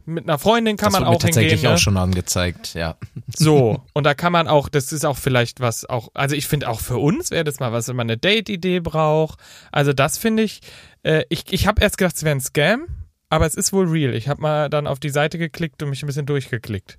mit 0.09 0.25
einer 0.25 0.39
Freundin 0.39 0.79
kann 0.79 0.87
das 0.87 0.95
man 0.95 1.03
wird 1.03 1.11
mir 1.11 1.17
auch 1.17 1.21
tatsächlich 1.21 1.53
hingehen. 1.53 1.71
Ne? 1.71 1.75
auch 1.75 1.79
schon 1.79 1.97
angezeigt, 1.99 2.75
ja. 2.75 2.97
So, 3.37 3.85
und 3.93 4.05
da 4.05 4.15
kann 4.15 4.33
man 4.33 4.49
auch, 4.49 4.71
das 4.71 4.91
ist 4.91 5.05
auch 5.05 5.19
vielleicht 5.19 5.61
was 5.61 5.85
auch, 5.85 6.09
also 6.15 6.35
ich 6.35 6.47
finde 6.49 6.69
auch 6.71 6.81
für 6.81 6.97
uns 6.97 7.31
wäre 7.31 7.45
das 7.45 7.61
mal 7.61 7.73
was, 7.73 7.89
wenn 7.89 7.97
man 7.97 8.07
eine 8.07 8.17
Date-Idee 8.17 8.81
braucht. 8.81 9.39
Also 9.71 9.93
das 9.93 10.17
finde 10.17 10.45
ich, 10.45 10.61
äh, 11.03 11.25
ich, 11.29 11.53
ich 11.53 11.67
habe 11.67 11.83
erst 11.83 11.99
gedacht, 11.99 12.17
es 12.17 12.25
wäre 12.25 12.35
ein 12.35 12.41
Scam, 12.41 12.87
aber 13.29 13.45
es 13.45 13.55
ist 13.55 13.73
wohl 13.75 13.87
real. 13.87 14.15
Ich 14.15 14.29
habe 14.29 14.41
mal 14.41 14.71
dann 14.71 14.87
auf 14.87 14.99
die 14.99 15.11
Seite 15.11 15.37
geklickt 15.37 15.83
und 15.83 15.91
mich 15.91 16.03
ein 16.03 16.07
bisschen 16.07 16.27
durchgeklickt. 16.27 16.99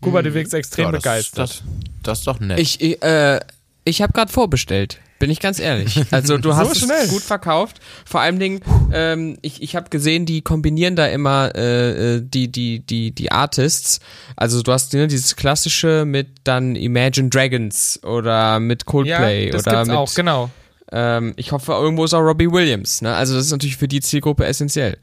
Kuba, 0.00 0.22
du 0.22 0.32
wirkst 0.34 0.54
extrem 0.54 0.86
Ja, 0.86 0.92
das, 0.92 1.02
begeistert. 1.02 1.50
Das, 1.50 1.62
das 2.02 2.18
ist 2.20 2.26
doch 2.26 2.40
nett. 2.40 2.58
ich, 2.58 2.80
ich, 2.80 3.02
äh, 3.02 3.40
ich 3.84 4.02
habe 4.02 4.12
gerade 4.12 4.32
vorbestellt. 4.32 4.98
Bin 5.18 5.30
ich 5.30 5.40
ganz 5.40 5.58
ehrlich. 5.58 6.00
Also 6.10 6.38
du 6.38 6.56
hast 6.56 6.78
schnell. 6.78 7.04
es 7.04 7.10
gut 7.10 7.22
verkauft. 7.22 7.78
Vor 8.06 8.20
allem 8.20 8.38
Dingen, 8.38 8.60
ähm, 8.92 9.36
ich, 9.42 9.62
ich 9.62 9.76
habe 9.76 9.90
gesehen, 9.90 10.24
die 10.24 10.40
kombinieren 10.40 10.96
da 10.96 11.06
immer 11.06 11.52
äh, 11.54 12.16
äh, 12.16 12.22
die 12.22 12.48
die 12.48 12.80
die 12.80 13.10
die 13.10 13.30
Artists. 13.30 14.00
Also 14.36 14.62
du 14.62 14.72
hast 14.72 14.94
ne, 14.94 15.06
dieses 15.08 15.36
klassische 15.36 16.04
mit 16.06 16.28
dann 16.44 16.74
Imagine 16.74 17.28
Dragons 17.28 18.00
oder 18.02 18.60
mit 18.60 18.86
Coldplay 18.86 19.46
ja, 19.46 19.52
das 19.52 19.66
oder 19.66 19.76
gibt's 19.76 19.88
mit 19.88 19.96
auch, 19.96 20.14
genau. 20.14 20.50
Ähm, 20.92 21.34
ich 21.36 21.52
hoffe, 21.52 21.72
irgendwo 21.72 22.04
ist 22.04 22.14
auch 22.14 22.20
Robbie 22.20 22.50
Williams. 22.50 23.02
Ne? 23.02 23.14
Also 23.14 23.34
das 23.34 23.46
ist 23.46 23.52
natürlich 23.52 23.76
für 23.76 23.88
die 23.88 24.00
Zielgruppe 24.00 24.46
essentiell. 24.46 24.96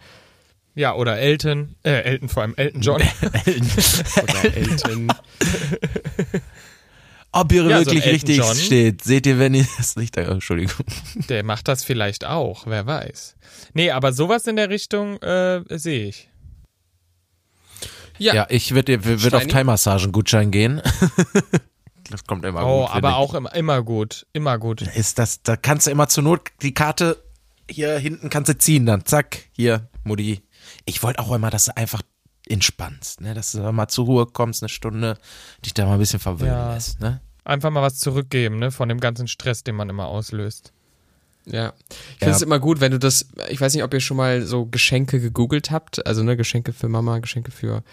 Ja, 0.77 0.93
oder 0.93 1.17
Elton, 1.17 1.75
äh, 1.81 2.01
Elton 2.03 2.29
vor 2.29 2.43
allem, 2.43 2.53
Elton 2.55 2.81
John. 2.81 3.01
Oder 4.21 4.55
Elton. 4.55 5.07
Ob 7.31 7.51
ihr 7.51 7.63
Ja, 7.63 7.79
so 7.79 7.85
wirklich 7.87 8.03
Elton 8.05 8.11
richtig 8.11 8.37
John. 8.37 8.55
steht, 8.55 9.03
seht 9.03 9.25
ihr, 9.25 9.39
wenn 9.39 9.55
ihr 9.55 9.65
das 9.77 9.95
Licht, 9.95 10.17
Entschuldigung. 10.17 10.85
Der 11.29 11.43
macht 11.43 11.67
das 11.67 11.83
vielleicht 11.83 12.25
auch, 12.25 12.67
wer 12.67 12.85
weiß. 12.85 13.35
Nee, 13.73 13.89
aber 13.89 14.13
sowas 14.13 14.45
in 14.45 14.55
der 14.55 14.69
Richtung 14.69 15.19
äh, 15.23 15.63
sehe 15.79 16.09
ich. 16.09 16.29
Ja. 18.19 18.35
Ja, 18.35 18.45
ich 18.49 18.75
würde 18.75 19.03
würd 19.03 19.33
auf? 19.33 19.47
Thai-Massagen-Gutschein 19.47 20.51
gehen. 20.51 20.83
das 22.11 22.23
kommt 22.25 22.45
immer 22.45 22.63
Oh, 22.63 22.81
gut. 22.85 22.89
aber 22.91 23.07
finde 23.09 23.15
auch 23.15 23.33
immer, 23.33 23.55
immer 23.55 23.81
gut, 23.81 24.27
immer 24.33 24.59
gut. 24.59 24.83
Ist 24.83 25.17
das, 25.17 25.41
da 25.41 25.55
kannst 25.57 25.87
du 25.87 25.91
immer 25.91 26.07
zur 26.07 26.23
Not 26.23 26.51
die 26.61 26.75
Karte 26.75 27.17
hier 27.69 27.97
hinten 27.97 28.29
kannst 28.29 28.49
du 28.49 28.57
ziehen, 28.57 28.85
dann 28.85 29.05
zack, 29.05 29.39
hier, 29.51 29.89
Mutti. 30.03 30.41
Ich 30.87 31.03
wollte 31.03 31.19
auch 31.19 31.31
immer, 31.33 31.49
dass 31.49 31.65
du 31.65 31.75
einfach 31.75 32.01
entspannst, 32.47 33.19
ne? 33.21 33.33
Dass 33.33 33.51
du 33.51 33.71
mal 33.73 33.89
zur 33.89 34.05
Ruhe 34.05 34.25
kommst, 34.25 34.63
eine 34.63 34.69
Stunde, 34.69 35.17
dich 35.65 35.73
da 35.73 35.85
mal 35.85 35.93
ein 35.93 35.99
bisschen 35.99 36.19
verwöhnen 36.19 36.53
Ja. 36.53 36.73
lässt, 36.73 37.01
ne? 37.01 37.19
Einfach 37.43 37.69
mal 37.69 37.81
was 37.81 37.99
zurückgeben, 37.99 38.57
ne, 38.57 38.71
von 38.71 38.89
dem 38.89 38.99
ganzen 38.99 39.27
Stress, 39.27 39.63
den 39.63 39.75
man 39.75 39.89
immer 39.89 40.07
auslöst. 40.07 40.71
Ja. 41.49 41.73
Ich 41.89 42.19
finde 42.19 42.35
es 42.35 42.41
immer 42.41 42.59
gut, 42.59 42.81
wenn 42.81 42.91
du 42.91 42.99
das, 42.99 43.27
ich 43.49 43.61
weiß 43.61 43.73
nicht, 43.73 43.83
ob 43.83 43.93
ihr 43.93 43.99
schon 43.99 44.17
mal 44.17 44.41
so 44.41 44.65
Geschenke 44.65 45.19
gegoogelt 45.19 45.71
habt, 45.71 46.05
also 46.05 46.23
ne, 46.23 46.35
Geschenke 46.35 46.73
für 46.73 46.89
Mama, 46.89 47.19
Geschenke 47.19 47.51
für 47.51 47.83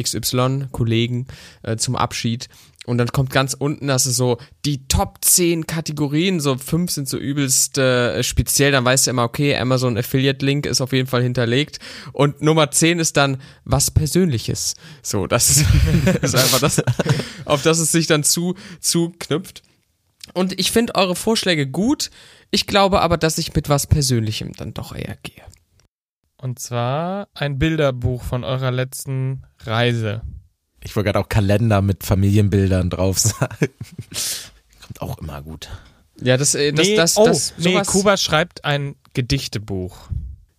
XY, 0.00 0.66
Kollegen 0.72 1.26
äh, 1.62 1.76
zum 1.76 1.96
Abschied. 1.96 2.48
Und 2.84 2.98
dann 2.98 3.08
kommt 3.08 3.30
ganz 3.30 3.54
unten, 3.54 3.88
das 3.88 4.06
ist 4.06 4.16
so 4.16 4.38
die 4.64 4.86
Top 4.86 5.18
10 5.20 5.66
Kategorien, 5.66 6.38
so 6.38 6.56
fünf 6.56 6.92
sind 6.92 7.08
so 7.08 7.18
übelst 7.18 7.78
äh, 7.78 8.22
speziell, 8.22 8.70
dann 8.70 8.84
weißt 8.84 9.06
du 9.06 9.10
immer, 9.10 9.24
okay, 9.24 9.56
Amazon 9.56 9.98
Affiliate 9.98 10.44
Link 10.44 10.66
ist 10.66 10.80
auf 10.80 10.92
jeden 10.92 11.08
Fall 11.08 11.22
hinterlegt. 11.22 11.80
Und 12.12 12.42
Nummer 12.42 12.70
10 12.70 13.00
ist 13.00 13.16
dann 13.16 13.38
was 13.64 13.90
Persönliches. 13.90 14.74
So, 15.02 15.26
das 15.26 15.50
ist, 15.50 15.66
ist 16.22 16.36
einfach 16.36 16.60
das, 16.60 16.82
auf 17.44 17.62
das 17.62 17.80
es 17.80 17.90
sich 17.90 18.06
dann 18.06 18.22
zu, 18.22 18.54
zuknüpft. 18.80 19.62
Und 20.34 20.58
ich 20.58 20.70
finde 20.70 20.94
eure 20.94 21.16
Vorschläge 21.16 21.66
gut. 21.66 22.10
Ich 22.50 22.66
glaube 22.66 23.00
aber, 23.00 23.16
dass 23.16 23.38
ich 23.38 23.54
mit 23.54 23.68
was 23.68 23.86
Persönlichem 23.86 24.52
dann 24.52 24.74
doch 24.74 24.94
eher 24.94 25.16
gehe. 25.22 25.42
Und 26.36 26.58
zwar 26.58 27.28
ein 27.34 27.58
Bilderbuch 27.58 28.22
von 28.22 28.44
eurer 28.44 28.70
letzten 28.70 29.44
Reise. 29.60 30.22
Ich 30.82 30.94
wollte 30.94 31.06
gerade 31.06 31.24
auch 31.24 31.28
Kalender 31.28 31.82
mit 31.82 32.04
Familienbildern 32.04 32.90
drauf 32.90 33.18
sagen. 33.18 33.68
Kommt 34.80 35.00
auch 35.00 35.18
immer 35.18 35.42
gut. 35.42 35.68
Ja, 36.20 36.36
das, 36.36 36.54
äh, 36.54 36.72
das, 36.72 36.86
nee, 36.86 36.96
das, 36.96 37.16
oh, 37.16 37.26
das, 37.26 37.54
nee, 37.58 37.80
Kuba 37.82 38.16
schreibt 38.16 38.64
ein 38.64 38.96
Gedichtebuch. 39.14 40.08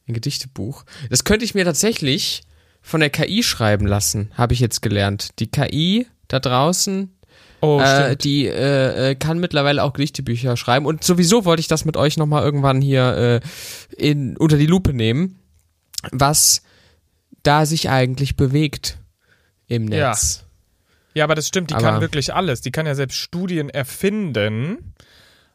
Ein 0.07 0.13
Gedichtebuch. 0.13 0.83
Das 1.09 1.23
könnte 1.23 1.45
ich 1.45 1.55
mir 1.55 1.65
tatsächlich 1.65 2.43
von 2.81 2.99
der 2.99 3.09
KI 3.09 3.43
schreiben 3.43 3.85
lassen, 3.85 4.31
habe 4.35 4.53
ich 4.53 4.59
jetzt 4.59 4.81
gelernt. 4.81 5.39
Die 5.39 5.47
KI 5.47 6.07
da 6.27 6.39
draußen, 6.39 7.16
Oh, 7.61 7.79
äh, 7.81 8.15
die 8.15 8.45
äh, 8.45 9.11
äh, 9.11 9.15
kann 9.15 9.39
mittlerweile 9.39 9.83
auch 9.83 9.93
Gedichtebücher 9.93 10.57
schreiben. 10.57 10.85
Und 10.85 11.03
sowieso 11.03 11.43
wollte 11.45 11.59
ich 11.59 11.67
das 11.67 11.85
mit 11.85 11.97
euch 11.97 12.17
nochmal 12.17 12.43
irgendwann 12.43 12.81
hier 12.81 13.41
äh, 13.41 13.47
in, 13.97 14.37
unter 14.37 14.57
die 14.57 14.67
Lupe 14.67 14.93
nehmen, 14.93 15.39
was 16.11 16.61
da 17.43 17.65
sich 17.65 17.89
eigentlich 17.89 18.35
bewegt 18.35 18.99
im 19.67 19.85
Netz. 19.85 20.43
Ja, 21.13 21.23
aber 21.23 21.33
das 21.33 21.47
stimmt, 21.47 21.71
die 21.71 21.75
Aber- 21.75 21.83
kann 21.83 22.01
wirklich 22.01 22.33
alles. 22.33 22.61
Die 22.61 22.71
kann 22.71 22.85
ja 22.85 22.93
selbst 22.93 23.15
Studien 23.17 23.69
erfinden. 23.69 24.93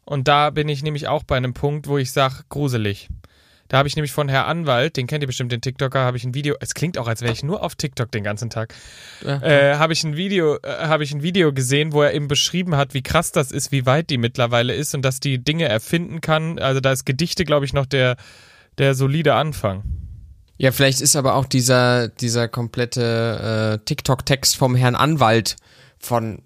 Und 0.04 0.26
da 0.26 0.50
bin 0.50 0.68
ich 0.68 0.82
nämlich 0.82 1.06
auch 1.06 1.22
bei 1.22 1.36
einem 1.36 1.54
Punkt, 1.54 1.86
wo 1.86 1.98
ich 1.98 2.10
sage, 2.10 2.42
gruselig. 2.48 3.08
Da 3.72 3.78
habe 3.78 3.88
ich 3.88 3.96
nämlich 3.96 4.12
von 4.12 4.28
Herr 4.28 4.46
Anwalt, 4.48 4.98
den 4.98 5.06
kennt 5.06 5.24
ihr 5.24 5.26
bestimmt, 5.26 5.50
den 5.50 5.62
TikToker, 5.62 6.00
habe 6.00 6.18
ich 6.18 6.24
ein 6.24 6.35
Video, 6.35 6.54
es 6.61 6.74
klingt 6.74 6.98
auch, 6.98 7.08
als 7.08 7.22
wäre 7.22 7.32
ich 7.32 7.42
nur 7.42 7.62
auf 7.62 7.74
TikTok 7.74 8.12
den 8.12 8.22
ganzen 8.22 8.50
Tag, 8.50 8.74
Ja. 9.24 9.40
äh, 9.42 9.76
habe 9.76 9.94
ich 9.94 10.04
ein 10.04 10.14
Video, 10.14 10.56
äh, 10.56 10.88
habe 10.88 11.04
ich 11.04 11.12
ein 11.14 11.22
Video 11.22 11.54
gesehen, 11.54 11.94
wo 11.94 12.02
er 12.02 12.12
eben 12.12 12.28
beschrieben 12.28 12.76
hat, 12.76 12.92
wie 12.92 13.02
krass 13.02 13.32
das 13.32 13.50
ist, 13.50 13.72
wie 13.72 13.87
weit 13.87 14.11
die 14.11 14.18
mittlerweile 14.18 14.74
ist 14.74 14.94
und 14.94 15.00
dass 15.00 15.20
die 15.20 15.38
Dinge 15.42 15.68
erfinden 15.70 16.20
kann. 16.20 16.58
Also 16.58 16.80
da 16.80 16.92
ist 16.92 17.06
Gedichte, 17.06 17.46
glaube 17.46 17.64
ich, 17.64 17.72
noch 17.72 17.87
der, 17.87 18.16
der 18.76 18.94
solide 18.94 19.37
Anfang. 19.37 19.82
Ja, 20.58 20.70
vielleicht 20.70 21.00
ist 21.00 21.16
aber 21.16 21.35
auch 21.35 21.46
dieser, 21.46 22.08
dieser 22.08 22.48
komplette 22.48 23.80
äh, 23.80 23.85
TikTok-Text 23.87 24.54
vom 24.54 24.74
Herrn 24.76 24.96
Anwalt 24.96 25.56
von 25.98 26.42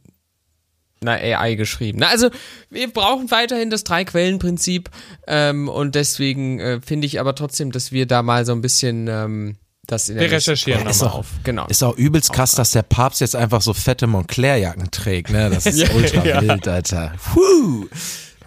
einer 1.00 1.12
AI 1.12 1.54
geschrieben. 1.54 1.98
Na, 2.00 2.09
also 2.09 2.30
wir 2.70 2.90
brauchen 2.92 3.30
weiterhin 3.30 3.70
das 3.70 3.85
Drei-Quellen-Prinzip 3.85 4.90
ähm, 5.26 5.68
und 5.68 5.94
deswegen 5.94 6.59
äh, 6.59 6.80
finde 6.80 7.06
ich 7.06 7.20
aber 7.20 7.35
trotzdem, 7.35 7.70
dass 7.72 7.92
wir 7.92 8.06
da 8.06 8.22
mal 8.22 8.44
so 8.46 8.52
ein 8.52 8.62
bisschen 8.62 9.06
ähm, 9.09 9.56
das 9.87 10.09
in 10.09 10.16
der 10.16 10.24
Wir 10.28 10.37
recherchieren 10.37 10.87
Ist 10.87 11.00
nochmal 11.02 11.14
auch- 11.14 11.18
auf. 11.20 11.26
Genau. 11.44 11.66
Ist 11.68 11.82
auch 11.85 11.96
übelst 11.96 12.32
krass, 12.32 12.52
dass 12.56 12.70
der 12.72 12.82
Papst 12.82 13.20
jetzt 13.20 13.37
einfach 13.37 13.61
so 13.62 13.72
fette 13.74 14.06
Montclair-Jacken 14.06 14.90
trägt, 14.90 15.30
ne? 15.30 15.48
Das 15.50 15.66
ist 15.66 15.78
Ja, 15.88 15.90
ultra 15.94 16.24
ja. 16.24 16.42
wild, 16.42 16.66
Alter. 16.66 17.12
Puh. 17.35 17.87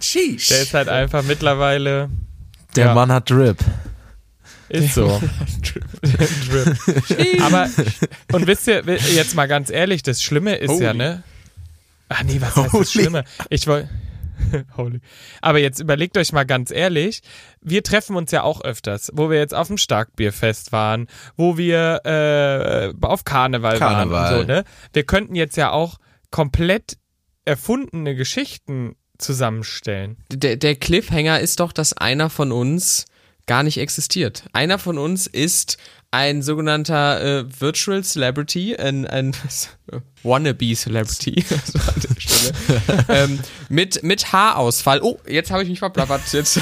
Sheesh. 0.02 0.48
Der 0.48 0.62
ist 0.64 0.74
halt 0.74 0.90
einfach 0.90 1.24
mittlerweile, 1.24 2.10
Der 2.76 2.88
ja. 2.88 2.94
Mann 2.94 3.12
hat 3.12 3.30
Drip. 3.30 3.58
ist 4.70 4.96
so. 4.96 5.22
Drip. 6.50 7.42
Aber, 7.42 7.70
und 8.32 8.48
wisst 8.48 8.68
ihr, 8.68 8.84
jetzt 9.14 9.36
mal 9.36 9.48
ganz 9.48 9.70
ehrlich, 9.70 10.04
das 10.04 10.22
Schlimme 10.22 10.56
ist 10.56 10.80
ja, 10.80 10.90
Holy. 10.90 10.98
ne? 10.98 11.24
Ach 12.10 12.24
nee, 12.24 12.42
was 12.42 12.56
heißt 12.56 12.74
Holy. 12.74 12.84
das 12.84 12.92
Schlimme? 12.92 13.24
Ich 13.50 13.68
wollte. 13.68 13.90
Holy. 14.78 15.02
Aber 15.42 15.60
jetzt 15.60 15.80
überlegt 15.80 16.18
euch 16.18 16.32
mal 16.32 16.46
ganz 16.46 16.72
ehrlich, 16.72 17.22
wir 17.62 17.84
treffen 17.84 18.16
uns 18.16 18.32
ja 18.32 18.44
auch 18.44 18.62
öfters, 18.62 19.12
wo 19.14 19.30
wir 19.30 19.38
jetzt 19.38 19.54
auf 19.54 19.68
dem 19.68 19.78
Starkbierfest 19.78 20.72
waren, 20.72 21.08
wo 21.36 21.58
wir 21.58 22.02
äh, 22.06 23.06
auf 23.06 23.24
Karneval, 23.26 23.80
waren 23.80 24.10
Karneval. 24.10 24.34
und 24.34 24.40
so, 24.42 24.48
ne? 24.48 24.64
Wir 24.94 25.04
könnten 25.04 25.36
jetzt 25.36 25.58
ja 25.58 25.72
auch 25.72 25.98
komplett 26.32 26.98
erfundene 27.46 28.16
Geschichten 28.16 28.96
zusammenstellen. 29.18 30.18
der, 30.32 30.56
der 30.56 30.76
Cliffhanger 30.76 31.40
ist 31.40 31.60
doch, 31.60 31.74
dass 31.74 31.94
einer 31.94 32.30
von 32.30 32.52
uns 32.52 33.06
gar 33.50 33.64
nicht 33.64 33.80
existiert. 33.80 34.44
Einer 34.54 34.78
von 34.78 35.00
uns 35.00 35.26
ist 35.26 35.80
ein 36.12 36.44
sogenannter 36.44 37.40
äh, 37.40 37.46
Virtual 37.60 38.04
Celebrity, 38.04 38.76
ein, 38.76 39.08
ein 39.08 39.36
Wannabe 40.24 40.76
Celebrity 40.76 41.44
also 41.50 41.80
an 41.80 41.96
der 42.00 42.22
Stelle, 42.22 43.06
ähm, 43.10 43.40
mit, 43.68 44.04
mit 44.04 44.32
Haarausfall. 44.32 45.02
Oh, 45.02 45.18
jetzt 45.28 45.50
habe 45.50 45.64
ich 45.64 45.70
mich 45.70 45.80
verplappert. 45.80 46.22
Jetzt, 46.32 46.62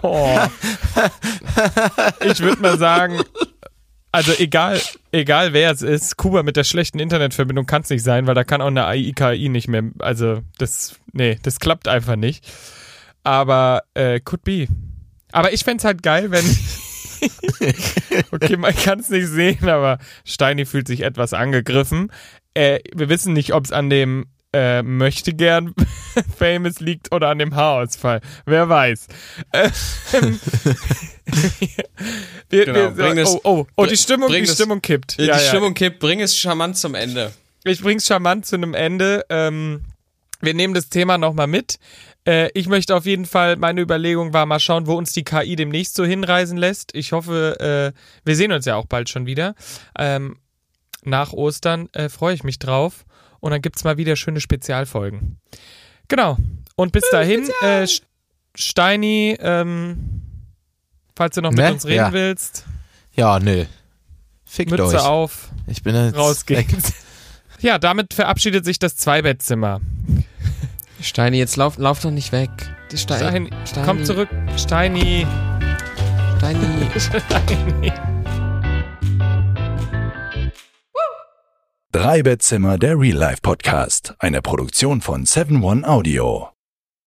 Oh. 0.00 0.40
Ich 2.24 2.40
würde 2.40 2.62
mal 2.62 2.78
sagen, 2.78 3.20
also 4.10 4.32
egal, 4.38 4.80
egal 5.12 5.52
wer 5.52 5.70
es 5.70 5.82
ist, 5.82 6.16
Kuba 6.16 6.42
mit 6.42 6.56
der 6.56 6.64
schlechten 6.64 6.98
Internetverbindung 6.98 7.66
kann 7.66 7.82
es 7.82 7.90
nicht 7.90 8.02
sein, 8.02 8.26
weil 8.26 8.34
da 8.34 8.42
kann 8.42 8.62
auch 8.62 8.68
eine 8.68 8.86
AI-KI 8.86 9.50
nicht 9.50 9.68
mehr, 9.68 9.82
also 9.98 10.40
das, 10.56 10.96
nee, 11.12 11.38
das 11.42 11.60
klappt 11.60 11.88
einfach 11.88 12.16
nicht. 12.16 12.46
Aber 13.28 13.82
äh, 13.92 14.20
could 14.20 14.42
be. 14.42 14.68
Aber 15.32 15.52
ich 15.52 15.62
fänd's 15.62 15.84
halt 15.84 16.02
geil, 16.02 16.30
wenn. 16.30 16.44
okay, 18.32 18.56
man 18.56 18.74
kann 18.74 19.00
es 19.00 19.10
nicht 19.10 19.26
sehen, 19.26 19.68
aber 19.68 19.98
Steini 20.24 20.64
fühlt 20.64 20.88
sich 20.88 21.02
etwas 21.02 21.34
angegriffen. 21.34 22.10
Äh, 22.54 22.78
wir 22.94 23.10
wissen 23.10 23.34
nicht, 23.34 23.52
ob 23.52 23.66
es 23.66 23.72
an 23.72 23.90
dem 23.90 24.24
äh, 24.54 24.82
möchte 24.82 25.34
gern 25.34 25.74
Famous 26.38 26.80
liegt 26.80 27.12
oder 27.14 27.28
an 27.28 27.38
dem 27.38 27.54
Haarausfall. 27.54 28.22
Wer 28.46 28.70
weiß. 28.70 29.08
Ähm, 29.52 29.72
wir, 32.48 32.64
Genau, 32.64 32.96
wir, 32.96 33.14
das- 33.14 33.34
oh, 33.34 33.40
oh, 33.44 33.66
oh, 33.76 33.84
die 33.84 33.98
Stimmung, 33.98 34.32
die 34.32 34.46
Stimmung 34.46 34.80
kippt. 34.80 35.18
die 35.18 35.24
Ja, 35.26 35.36
ja. 35.36 35.48
Stimmung 35.48 35.74
kippt, 35.74 35.98
bring 35.98 36.20
es 36.20 36.34
charmant 36.34 36.78
zum 36.78 36.94
Ende. 36.94 37.34
Ich 37.64 37.82
bring's 37.82 38.06
charmant 38.06 38.46
zu 38.46 38.56
einem 38.56 38.72
Ende. 38.72 39.26
Ähm, 39.28 39.84
wir 40.40 40.54
nehmen 40.54 40.72
das 40.72 40.88
Thema 40.88 41.18
nochmal 41.18 41.46
mit. 41.48 41.78
Äh, 42.28 42.50
ich 42.54 42.68
möchte 42.68 42.94
auf 42.94 43.06
jeden 43.06 43.24
Fall, 43.24 43.56
meine 43.56 43.80
Überlegung 43.80 44.32
war 44.34 44.44
mal 44.44 44.60
schauen, 44.60 44.86
wo 44.86 44.94
uns 44.96 45.12
die 45.12 45.24
KI 45.24 45.56
demnächst 45.56 45.94
so 45.94 46.04
hinreisen 46.04 46.58
lässt. 46.58 46.94
Ich 46.94 47.12
hoffe, 47.12 47.94
äh, 47.94 47.98
wir 48.24 48.36
sehen 48.36 48.52
uns 48.52 48.66
ja 48.66 48.76
auch 48.76 48.86
bald 48.86 49.08
schon 49.08 49.24
wieder. 49.26 49.54
Ähm, 49.98 50.36
nach 51.04 51.32
Ostern 51.32 51.88
äh, 51.92 52.08
freue 52.08 52.34
ich 52.34 52.44
mich 52.44 52.58
drauf. 52.58 53.04
Und 53.40 53.52
dann 53.52 53.62
gibt's 53.62 53.84
mal 53.84 53.96
wieder 53.98 54.16
schöne 54.16 54.40
Spezialfolgen. 54.40 55.38
Genau. 56.08 56.36
Und 56.76 56.90
bis 56.92 57.04
dahin, 57.10 57.48
äh, 57.62 57.82
St- 57.84 58.02
Steini, 58.56 59.36
ähm, 59.40 60.22
falls 61.14 61.36
du 61.36 61.40
noch 61.42 61.50
mit 61.52 61.60
Ne? 61.60 61.72
uns 61.72 61.86
reden 61.86 61.96
Ja. 61.96 62.12
willst, 62.12 62.64
Ja, 63.14 63.38
nö. 63.38 63.64
Fickt 64.44 64.70
Mütze 64.72 64.84
euch. 64.84 64.94
auf, 65.04 65.48
Ich 65.66 65.82
bin 65.82 65.94
jetzt 65.94 66.16
rausgehen. 66.16 66.66
Ja, 67.60 67.78
damit 67.78 68.14
verabschiedet 68.14 68.64
sich 68.64 68.78
das 68.78 68.96
Zweibettzimmer. 68.96 69.80
Steini, 71.00 71.38
jetzt 71.38 71.56
lauf, 71.56 71.78
lauf 71.78 72.00
doch 72.00 72.10
nicht 72.10 72.32
weg. 72.32 72.50
Steini, 72.94 73.50
Stein, 73.64 73.84
komm 73.84 74.04
zurück, 74.04 74.28
Steini. 74.56 75.26
Steini. 76.38 76.90
Steini. 76.98 77.92
Drei 81.92 82.22
Bettzimmer, 82.22 82.78
der 82.78 82.98
Real 82.98 83.16
Life 83.16 83.40
Podcast. 83.42 84.14
Eine 84.18 84.42
Produktion 84.42 85.00
von 85.00 85.24
7 85.24 85.62
One 85.62 85.88
Audio. 85.88 86.50